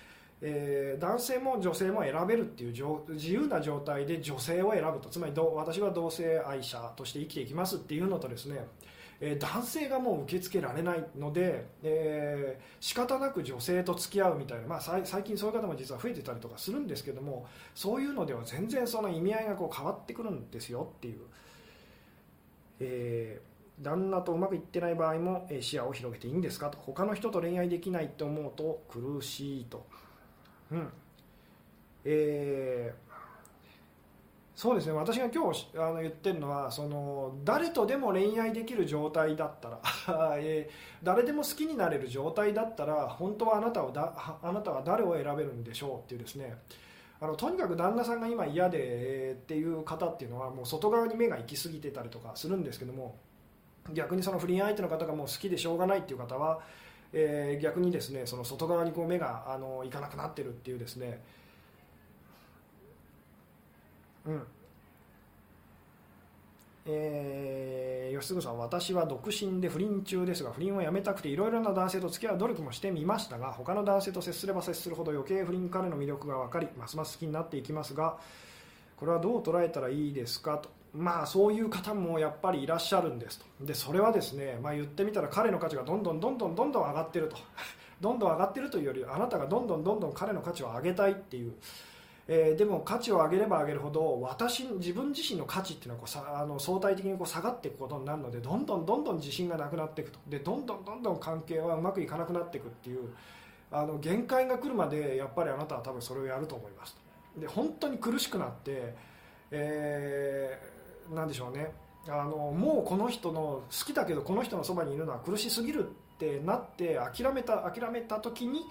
[0.42, 8.66] えー、男性も女性も選べるっていう自由な状態で女性を選ぶとつまり私は同性愛者として生きていきますっていうのとですね
[9.22, 21.20] えー、男性がもう受け付けられないので、えー、仕方なく女性と付き合うみたいな、まあ、最近そういう方も実は増えてたりとかするんですけどもそういうのでは全然その意味合いがこう変わってくるんですよっていう、
[22.80, 29.86] えー、旦那とうまくいってない場合も視野を広げていいんですかと他の人と恋愛できないって思うと苦しいと。
[30.72, 30.93] うん。
[32.05, 33.09] えー
[34.59, 34.91] そうですね。
[34.91, 39.80] 私が今日あの言ってるのはその誰とでも恋愛できる状態だったら、
[40.38, 46.57] えー、誰でも好きになれる状態だったら本当はあなたをだあなたは誰を選べるんでしょうっていうですね。
[47.22, 53.15] あのとにかく旦那さんが今嫌で、えー、っていう方っていうのはもう外側に目が行き過ぎてたりとかするんですけども
[53.93, 56.59] 逆にその不倫相手の方がもう好きでしょうがないっていう方は、
[57.12, 61.22] えー、逆にですねその外側にこう目があのいかなくなってるっていうですね。
[64.26, 64.43] うん。
[66.91, 78.18] えー、吉嗣さん、私は独身で不倫中ですが、不倫をやめたくていろいろな男性と付き合う努力もしてみましたが、他の男性と接すれば接するほど余計不倫彼の魅力が分かり、ますます好きになっていきますが、
[78.97, 87.38] これはどう捉えたらいいですかと、まあ、そういう方もやっぱりいらっしゃるんですと、でそれはですね、まあ、言ってみたら彼の価値がどんどんどんどんどんどん上がってると、
[88.02, 91.54] どんどん上がってるというより、あなたがどんどんどんどん彼の価値を上げたいっていう。
[92.32, 100.20] えー、でも価値を上げれば上げるほど私自分自身の価値っていうのはこうさあの相対的にこう下がっていくことになるのでどんどんどんどん自信がなくなっていくと。
[100.28, 103.10] でどんどんどんどん関係はうまくいかなくなっていくっていう
[103.72, 106.98] あの限界が来るまでやっぱりあなたは多分それをやると思います
[107.38, 108.96] で本当に苦しくなって、
[109.52, 110.79] えー、
[111.14, 111.72] なんでしょうね
[112.07, 118.62] あのもうこの人の好きだけどこの人のそばにいるのは苦しすぎるってなって諦めた諦めた時に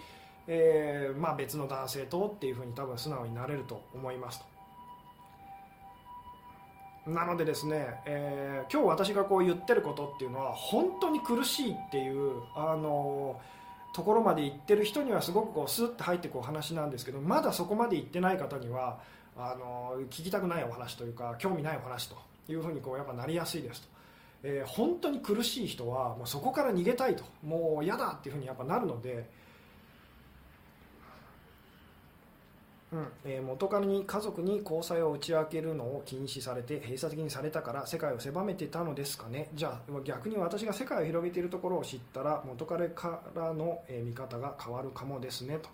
[0.50, 4.40] えー、まあ、別の男性とっていうふうに多分素直になれると思います
[7.04, 7.10] と。
[7.10, 13.40] なのでですね、えー、今日私がこう言ってることっていうのは本当に苦しいっていうあの
[13.94, 19.00] ところまで行ってる人にはすごくこうスッと入ってこう話なんですけどまだそこまで行ってない方には
[19.38, 22.16] あの聞きたくないお話というか興味ないお話と
[22.48, 23.88] いうふうにこうやっぱなりやすいですと。
[24.42, 27.24] えー、本当に苦しい人はもうそこから逃げたいと。
[27.42, 29.28] もう嫌だっていうふうにやっぱなるので、
[32.92, 33.06] うん。
[33.24, 39.50] えー、元カノに家族に交際を打ち明けるのを禁止されて閉鎖的にされたから世界を狭めてたのですかね。
[39.54, 45.68] じゃあ逆に私が世界を広げているところを知ったら元彼からの、見方が変わるかもですねと、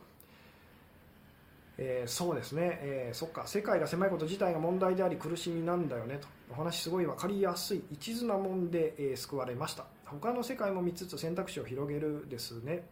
[1.79, 3.47] えー、そうですね、えー、そっか。
[3.47, 6.34] 世界が狭いこと自体が問題であり苦しみなんだよねと。
[6.51, 9.85] お話すごい分かりやすい一途なもんで、えー、救われました。
[10.05, 12.87] 他の世界も見つつ選択肢を広げるですね。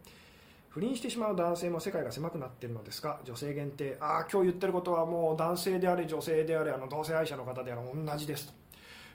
[0.69, 8.53] 不倫してしまう男性も世界が狭くなっているのですが女性限定ああ今日言ってることはもう男性であれ女性であれあの同性愛者の方であれ同じですと。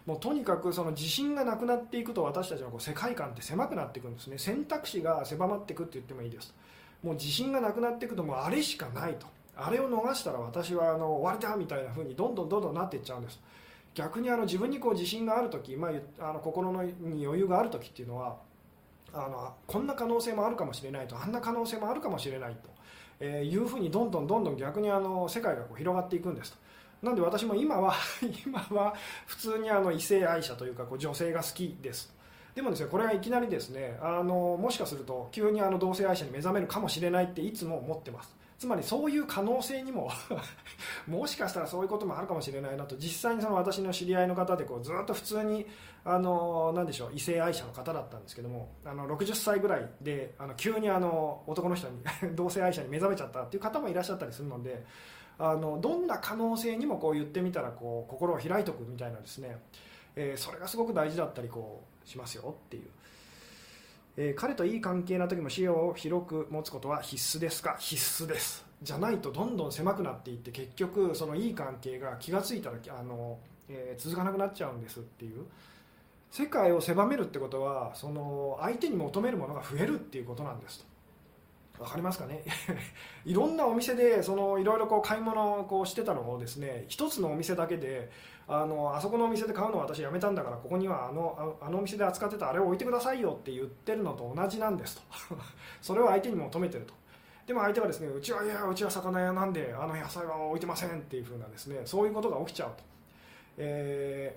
[0.06, 4.38] もうとにかくその自信がなくなっていくと私たちのこう世界観って狭くなっていくんですね。
[4.38, 6.54] 選択肢が狭まっていくって言ってもいいです。
[7.02, 9.26] もう自信がなくなっていくともうあれしかないと。
[9.56, 13.40] あれを逃したら私はあの終わりだみたいな風にどんどんどんどんなっていっちゃうんです。
[13.94, 15.88] 逆にあの自分にこう自信がある時、ま
[16.20, 18.36] あ、あの心のに余裕がある時っていうのは
[19.12, 22.70] あのこんな可能性もあるかもしれないとあんな可能性もあるかもしれないと、
[23.20, 26.58] えー、いうふうにどんどんどんどん逆にあの世界がこう広がっていくんですと。
[27.02, 27.94] なんで私も今は
[28.44, 28.94] 今は
[29.26, 32.12] 普通にあの異性愛者というかこう女性が好きです
[32.56, 40.10] でもですねこれがいきなりですねあのもしかすると急にあの同性愛者に目覚めるかもしれないっていつも思ってますつまりそういう可能性にも
[41.06, 45.64] もしかしたらそういうこともあるかもしれないなと実際にその私の知り合いの方でこうずっと普通に
[46.04, 52.00] あのなんでしょう異性愛者の方だったんですけどもあの60歳ぐらいであの急にあの男の人に
[52.34, 54.84] 同性愛者に目覚めちゃったっていう方もいらっしゃったりするので
[55.38, 59.56] あのどんな可能性にもこう言ってみたらこう心を開いとくみたいなですね、
[60.16, 62.90] えー、それがすごく大事だったりこうしますよっていう。
[64.20, 67.76] えー、彼といい関係な時も視野を広く持つことは必須ですか？
[67.78, 68.66] 必須です。
[68.82, 73.38] じゃないとどんどん狭くなっていって結局そのいい関係が気が付いたらあの、
[73.68, 75.44] えー、続かなくなっちゃうんですっていう。
[76.30, 80.80] 世界を狭めるってことはその相手に求めるものが増えるっていうことなんです
[81.78, 81.84] と。
[81.84, 82.42] 分かりますかね？
[83.24, 88.10] いろんなお店でそのいろいろこう買い物をこうしてたのをですね一つのお店だけで
[88.48, 95.02] あのあそこのお店で買うのは私やめたんだからここにはあのあのお店で扱ってたあれを置いてくださいよって言ってるのと同じなんですと。
[95.82, 96.94] それを相手に求めてると。
[97.46, 102.82] でも相手はですねうちはいやうちは魚屋なんであの野菜は置いてませんっていう風なですねそういうことが起きちゃうと、
[103.56, 104.36] え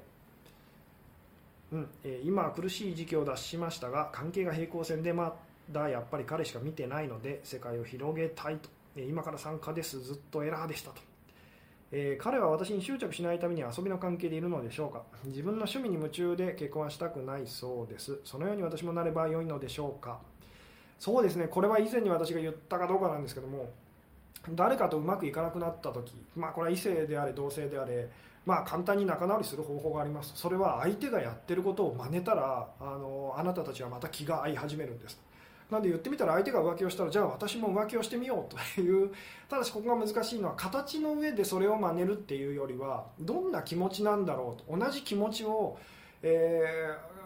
[1.71, 5.35] ーうんえー、今苦しい時期を脱しましたが関係が平行線でま
[5.71, 9.99] だやっぱり彼しか見てないので世界を広げたいと、今から参加です。
[9.99, 11.10] ずっとエラーでしたと。
[11.93, 15.03] えー、彼は私に執着しないために遊びの関係でいるのでしょうか？
[15.25, 18.19] 自分の趣味に夢中で結婚はしたくないそうです。
[18.23, 20.19] そのように私もなれば良いのでしょうか？
[20.97, 21.47] そうですね。
[21.47, 23.69] これは以前に私が言ったかどうかなんですけども
[24.51, 28.07] 誰かとうまくいかなくなった時、まあ、これは異性であれ同性であれ、
[28.45, 30.31] まあ、簡単に仲直りする方法があります。
[30.35, 35.19] それは相手がやってることを真似たらあのあなたたちはまた気が合い始めるんです。
[35.71, 39.09] なんで言ってみたら相手が浮気をしたらじゃあ私も浮気をしてみようという
[39.49, 45.77] ただしここが難しいのは形の上でそれを真似るっていうよりはどんな気持ちなんだろうと同じ気持ちを、
[46.21, 46.61] え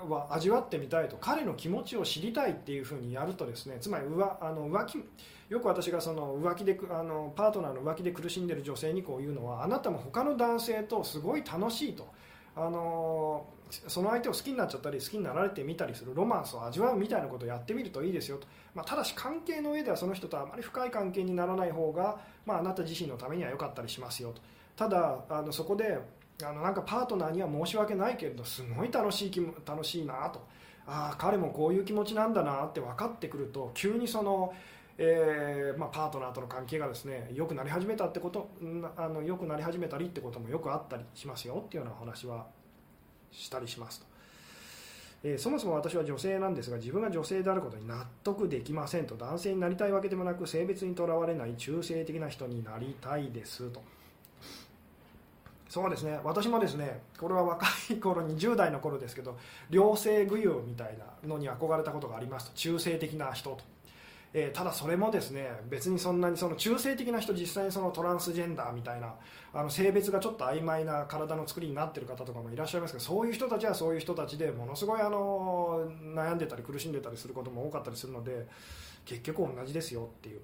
[0.06, 5.04] ー、は味わってみたいと彼の気持ちを知りたいっていうふうにやるとですねつまり浮あの浮気
[5.50, 12.08] よく私がその浮気であのパートナーの浮気で苦しんでる女性にこう言うのはあなたも他の男性とすごい楽しいと。
[12.56, 24.42] あのその相手を好きになっちゃったり好きになられてみたりするロマンスを味わうみたいなことをやってみるといいですよと、まあ、ただし関係の上ではその人とあまり深い関係にならない方が、まあ、あなた自身のためには良かったりしますよと。
[24.76, 26.00] ただあのそこで
[26.44, 30.46] あのなんかパートナーには申し訳ないけれどすごい楽しい気も楽しいなと。
[30.88, 34.54] ああ彼もこういう気持ちなんだなって分かってくると急にその
[34.98, 38.50] えーまあ、パートナーとの関係がですね良くなり始めたってこと
[38.96, 42.46] あの良くなり始めたりってこともよくあったりしますよっていうようなお話は
[43.32, 44.06] したりしますと、
[45.26, 53.84] えー、そもそも私は女性なんですが自分が女性であることに納得できませんと男性になりたいわけでもなく性別にとらわれない中性的な人になりたいですと。
[55.68, 56.18] そうですね。
[56.24, 59.38] 私もですねこれは若い頃に10代の頃ですけど
[59.70, 62.56] 両性具有みたいなのに憧れたことがありますと。
[62.56, 63.75] 中性的な人と。
[64.38, 69.16] えー、ただそれもですね別にそんなにその中性的な人実際にそのトランスジェンダーみたいな
[69.54, 78.46] あの性別がちょっと曖昧な体の作りになってる方とかもいらっしゃいますけどそういう人たちはそういう人たちでものすごいあの悩んでたり苦しんでたりすることも多かったりするので
[79.06, 80.42] 結局同じですよっていう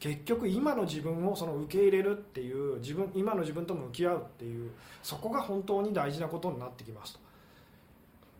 [0.00, 4.70] 結局今の自分をその受け入れるっていう自分今の自分と向き合うっていう
[5.02, 7.26] そこが本当に大事なことになってきますと。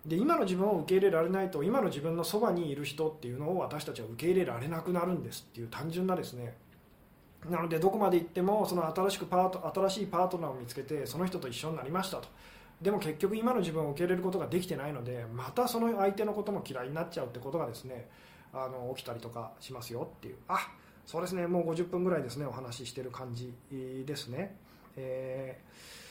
[0.06, 6.54] で今の自分を受け入れられないと今の自分のそばにいる人っていうのを私たちは受け入れられなくなるんですっていう単純なですね。
[7.50, 12.28] なのでどこまで行ってもその新しくパート新しいパートナーを見つけてその人と一緒になりましたと。
[12.80, 18.08] でも結局今の自分を受け入れることができてないのでまたその相手のことも嫌いになっちゃうってことがですね
[18.52, 20.36] あの起きたりとかしますよっていう。
[20.46, 20.70] あ
[21.04, 21.48] そうですね。
[21.48, 23.52] もう50分ぐらいですねお話ししてる感じ
[24.06, 24.54] ですね、
[24.96, 26.05] えー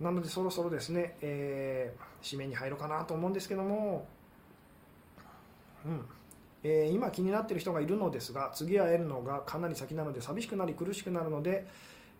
[0.00, 4.06] なのでそろそろですね、えー、締めに入ろうかなと思うんですけども、
[5.84, 6.04] うん
[6.64, 11.66] えー、今気になっている人がいるのですが次会えるのがかなり先なので寂しくなり苦しくなるので、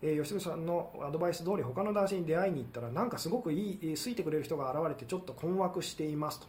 [0.01, 6.47] えー、吉野さんのアドバイス通り他の男性に出会いに行ったらなんかすごくいい好いてくれる人が現れてちょっと困惑していますと。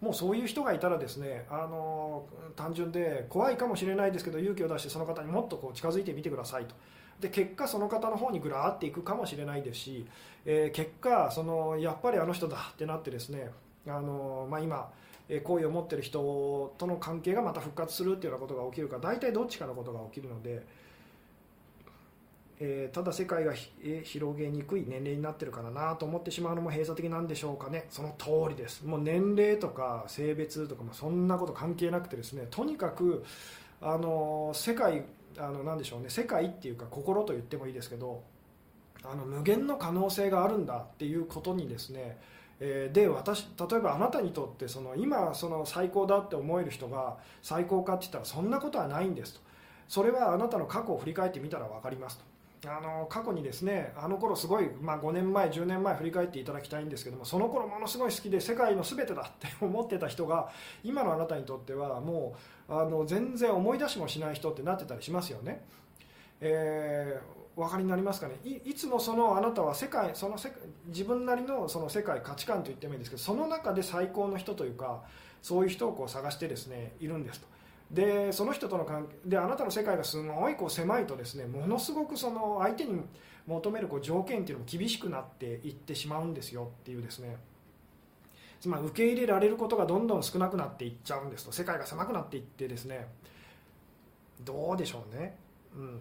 [0.00, 2.26] もうそういう人がいたらですね、あの
[2.56, 6.74] 単純で怖いかもしれないですけど勇気を出してその方にもっとこう近づいてみてくださいと
[7.20, 10.06] で結果その方の方にぐらーっていくかもしれないですし、
[10.44, 13.50] えー、結果そのやっぱりあの人だってなってですね
[13.86, 14.90] あの、まあ、今
[15.42, 20.62] 好意を持っている人との関係がまた復活するっていうようなことが起きるか大体どっちかのことが起きるので、
[22.60, 27.86] えー、ただ世界が広げにくい年齢になってるからなと思ってしまうのも閉鎖的なんでしょうかね。
[27.88, 28.84] その通りです。
[28.84, 33.24] もう年齢とか性別とかもそんなこと関係なくてですねとにかく
[33.80, 35.04] あの世界
[35.38, 38.22] あの何でしょうね世界っていうか心と言ってもいいですけど
[39.04, 42.16] あの無限の可能性があるんだっていうことにですね、
[42.58, 49.40] で私例えばあなたにとってその今その最高だって思える人が最高かって言ったらそんなことはないんですと。
[49.88, 52.24] それはあなたの過去を振り返ってみたら分かりますと。
[52.66, 60.50] あの過去にですねあの頃すごい、まあ、5年前10年前振り返っていただきたいんですけどもその頃ものすごい好きで世界の全てだって 思ってた人が
[60.82, 62.36] 今のあなたにとってはも
[62.68, 65.64] うあの全然思い出しもしない人ってなってたりしますよね、
[66.40, 68.36] えー、お分かりになりますかね？
[68.44, 70.50] いいつもそのあなたは世界その世
[70.86, 75.02] 自分なりのその世界価値観と言ってもいいんですけどその中で最高の人というか
[75.42, 77.53] そういう人をこう探してですねいるんですと。
[77.90, 83.00] でその人との関係であなたの世界がすごいこう狭いとですねものすごくその相手に
[83.46, 87.36] 求めるこう条件っていうのも厳しくなっていってしまうんですよっていうですね。
[88.60, 91.52] つまり受け入れられることがどんどん少なくなっていっちゃうんですと。
[91.52, 93.08] 世界が狭くなっていってですね。
[94.40, 95.36] どうでしょうね。
[95.76, 96.00] うん。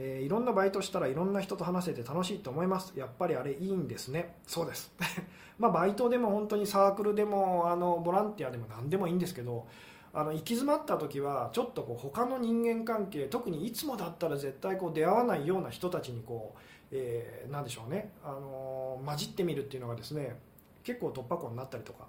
[0.00, 2.92] えー、いろんなバイトしたらいろんな人と話せて楽しいと思います。
[2.96, 4.36] やっぱりあれいいんですね。
[4.46, 4.92] そうです。
[5.58, 9.66] まあバイトでも本当にサークルでもあのボランティアでも何でもいいんですけど
[10.14, 16.60] あの行き詰まった時はちょっとこう他の人間関係特にいつもだったら絶対こう出会わないような人たちにこう、
[16.92, 20.38] えー、でしょうね、あの混じってみるっていうのがですね
[20.84, 22.06] 結構突破口になったりとか、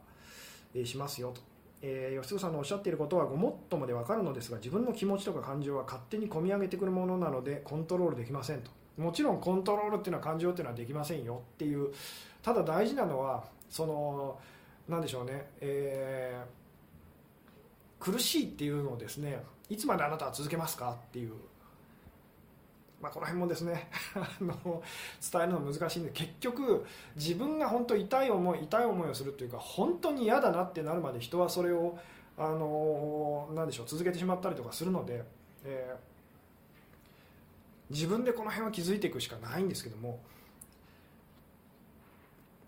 [0.76, 1.49] えー、しますよと。
[1.82, 8.72] えー、吉純さんのおっしゃっていることはごもっともで分かるのですが自分の気持ちとか感情は勝手に込み上げてくるものなのでコントロールできませんと。
[8.98, 11.94] もちろんコントロールっていうのは感情っていうのはできませんよっていう
[12.44, 14.38] ただ大事なのはその
[14.90, 21.32] 何でしょうね、えー、苦しいっていうのをですねいつまであなたは続けますかっていう
[23.02, 24.84] まあ、この辺もですね あの
[25.32, 26.86] 伝えるのは難しいんで結局
[27.16, 31.98] 自分が本当痛い思い痛い思いをするというか本当に嫌だなってなるまで人はそれを
[32.38, 35.24] あのなんでしょう続けてしまったりとかするので、
[35.66, 40.20] えー、自分でこの辺は気づいていくしかないんですけども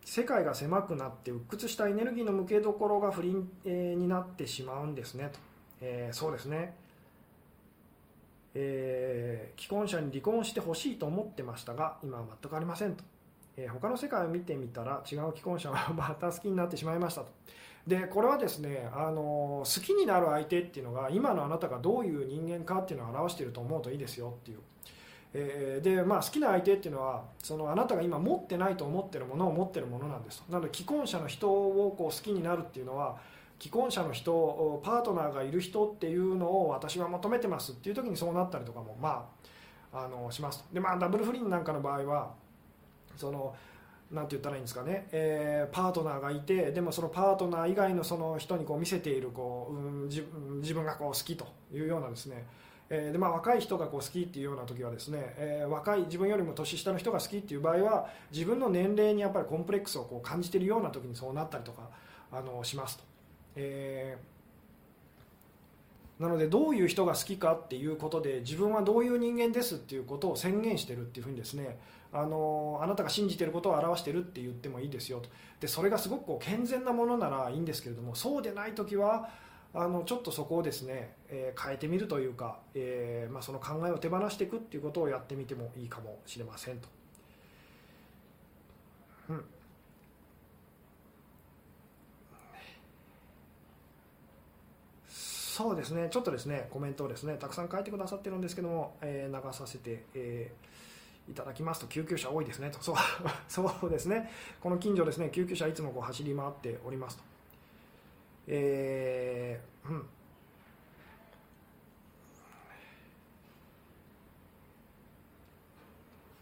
[0.06, 5.40] 世界が狭くなって鬱屈したエネルギーの向けどころが不倫、えー、になってしまうんですねと、
[5.80, 6.76] えー、そうですね。
[8.54, 13.04] えー、既婚者に離婚してほしいと思ってましたが今は全くありませんと、
[13.56, 17.28] えー、他の世界を見てみたら違う既婚者はまた好きになってしまいましたと。
[17.88, 24.60] でこれはですねあの好きになる相手っていうのが今のあなたがどういう人間かっていうのを表していると思うといいですよっていう、
[25.34, 33.18] えー、でまあ好きな相手っていうのはそのあなたが今持ってないと思ってるものを持ってるものなんですなので既婚者の人をこう好きになるっていうのは
[33.62, 39.30] 既婚者の人パートナーがいる人っていうのを私は求めてますっていう時にそうなったりとかもま
[39.94, 40.66] ああのします。
[40.74, 42.34] でまあダブル不倫なんかの場合は
[43.16, 43.56] その
[44.10, 50.26] なんて言ったらいいんですかね、えー、パートナーがいてでもそのパートナー以外のその人にこう見せているこう、うん、自
[50.60, 52.46] 自分がこう好きというようなですね。
[52.94, 61.88] えでまあ、若い人がこう好きっていうような時はですね、えー、若い自分よりも年下の人が好きっていう場合は自分の年齢にやっぱりコンプレックスをこう感じているような時にそうなったりとか
[62.34, 63.11] あのしますと。
[63.56, 71.80] えー、なのでどういう人が好きかっていうことで自分はどういう人間ですっていうことを宣言してるっていうふうにですね
[72.14, 75.30] あのあなたが信じてることを表してるって言ってもいいですよと
[75.60, 79.30] でそれがすごくこう健全なものならいいんですけれどもそうでない時は
[79.74, 86.90] あのちょっとそこをですね、えー、変えてみるというか、えーまあ、その考えを手放していくっていうことをやってみてもいいかもしれませんと。
[95.52, 102.96] そうですね、ちょっとですね、コメントをですね、たくさん書いてくださってるんですけども、えー、流させて、えー、いただきますと、救急車多いですねと、そう
[103.50, 104.32] そうですね、
[104.62, 107.24] この近所ですね、救急車いつもこう走り回っておりますと。
[108.48, 110.06] えー、うん。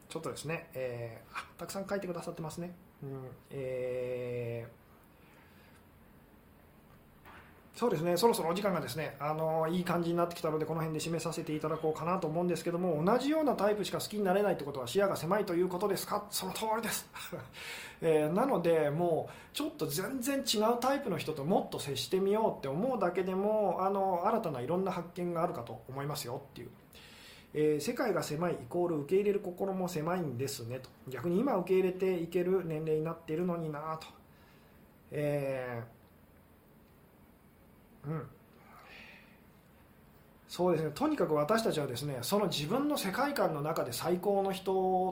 [0.07, 2.76] ちょっとですね、えー、たくさん書いてくださってますね。
[3.01, 4.89] うん、えー
[7.80, 16.26] そうですね、そろそろお時間がですね、あのいい感じになってきたので、この辺で締めさせていただこうかなと思うんですけども、同じようなタイプしか好きになれないということは視野が狭いということですか？
[16.30, 17.08] その通りです。
[18.04, 26.70] えー、なので、もうちょっと全然違うタイプの人ともっと接してみようって思うだけでも、あの新たないろんな発見があるかと思いますよっていう。
[27.54, 34.08] えー、世界が狭いイコール受け入れる心も狭いんですねと逆に今受け入れていける年齢になっているのになと、
[35.12, 35.99] えー
[38.08, 38.28] うん。
[40.47, 40.91] そうですね。
[40.95, 44.72] とにかく私たちはですねその自分の世界観の中で最高の人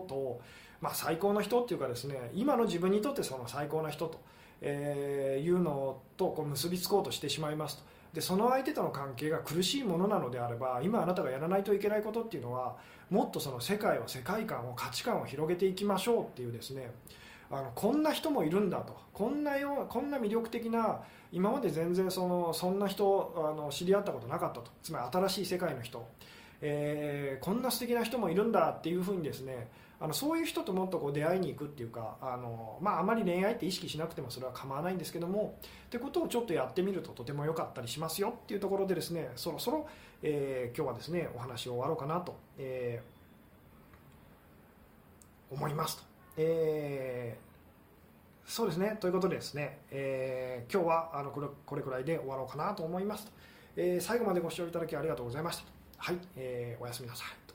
[0.09, 0.41] と、
[0.81, 4.19] まあ、最高の人っていうかですね今の自分にとってその最高の人と、
[4.61, 7.83] えー、いうのとこう結びつこうとしてしまいますと。
[8.13, 12.75] でその相手との関係が苦しいものなのであれば今あなたがやらないといけないことっていうのは
[13.11, 16.89] もっとその世界を世界観を価値観を広げていきましょうっていうですね
[17.49, 18.95] あのこんな人もいるんだと。
[19.13, 24.71] こんなよこんな魅力的な今まで全然そのそんな人あの知り合ったことなかったと。
[24.83, 26.07] つまり新しい世界の人、
[26.61, 29.69] えー、こんな素敵な人もいるんだっていうふうにですね
[29.99, 39.87] あのそういう人ともっとこう出会いに行くっていうかあの、まあ、あまり恋愛って意識しなくてもそれは構わないんですけどもってことをちょっとやってみるととても良かったりしますよっていうところでですねそろそろ、
[40.21, 46.06] えー、今日はですねお話を終わろうかなと、えー、思いますと。
[46.37, 47.47] えー
[48.47, 48.97] そうですね。
[49.01, 53.29] ということでですね、えー、今日はあのこれこれくらいで終わろうかなと思います、
[53.75, 55.63] えー、最後までご視聴いただきありがとうございました。
[55.97, 57.46] はい、えー、おやすみなさい。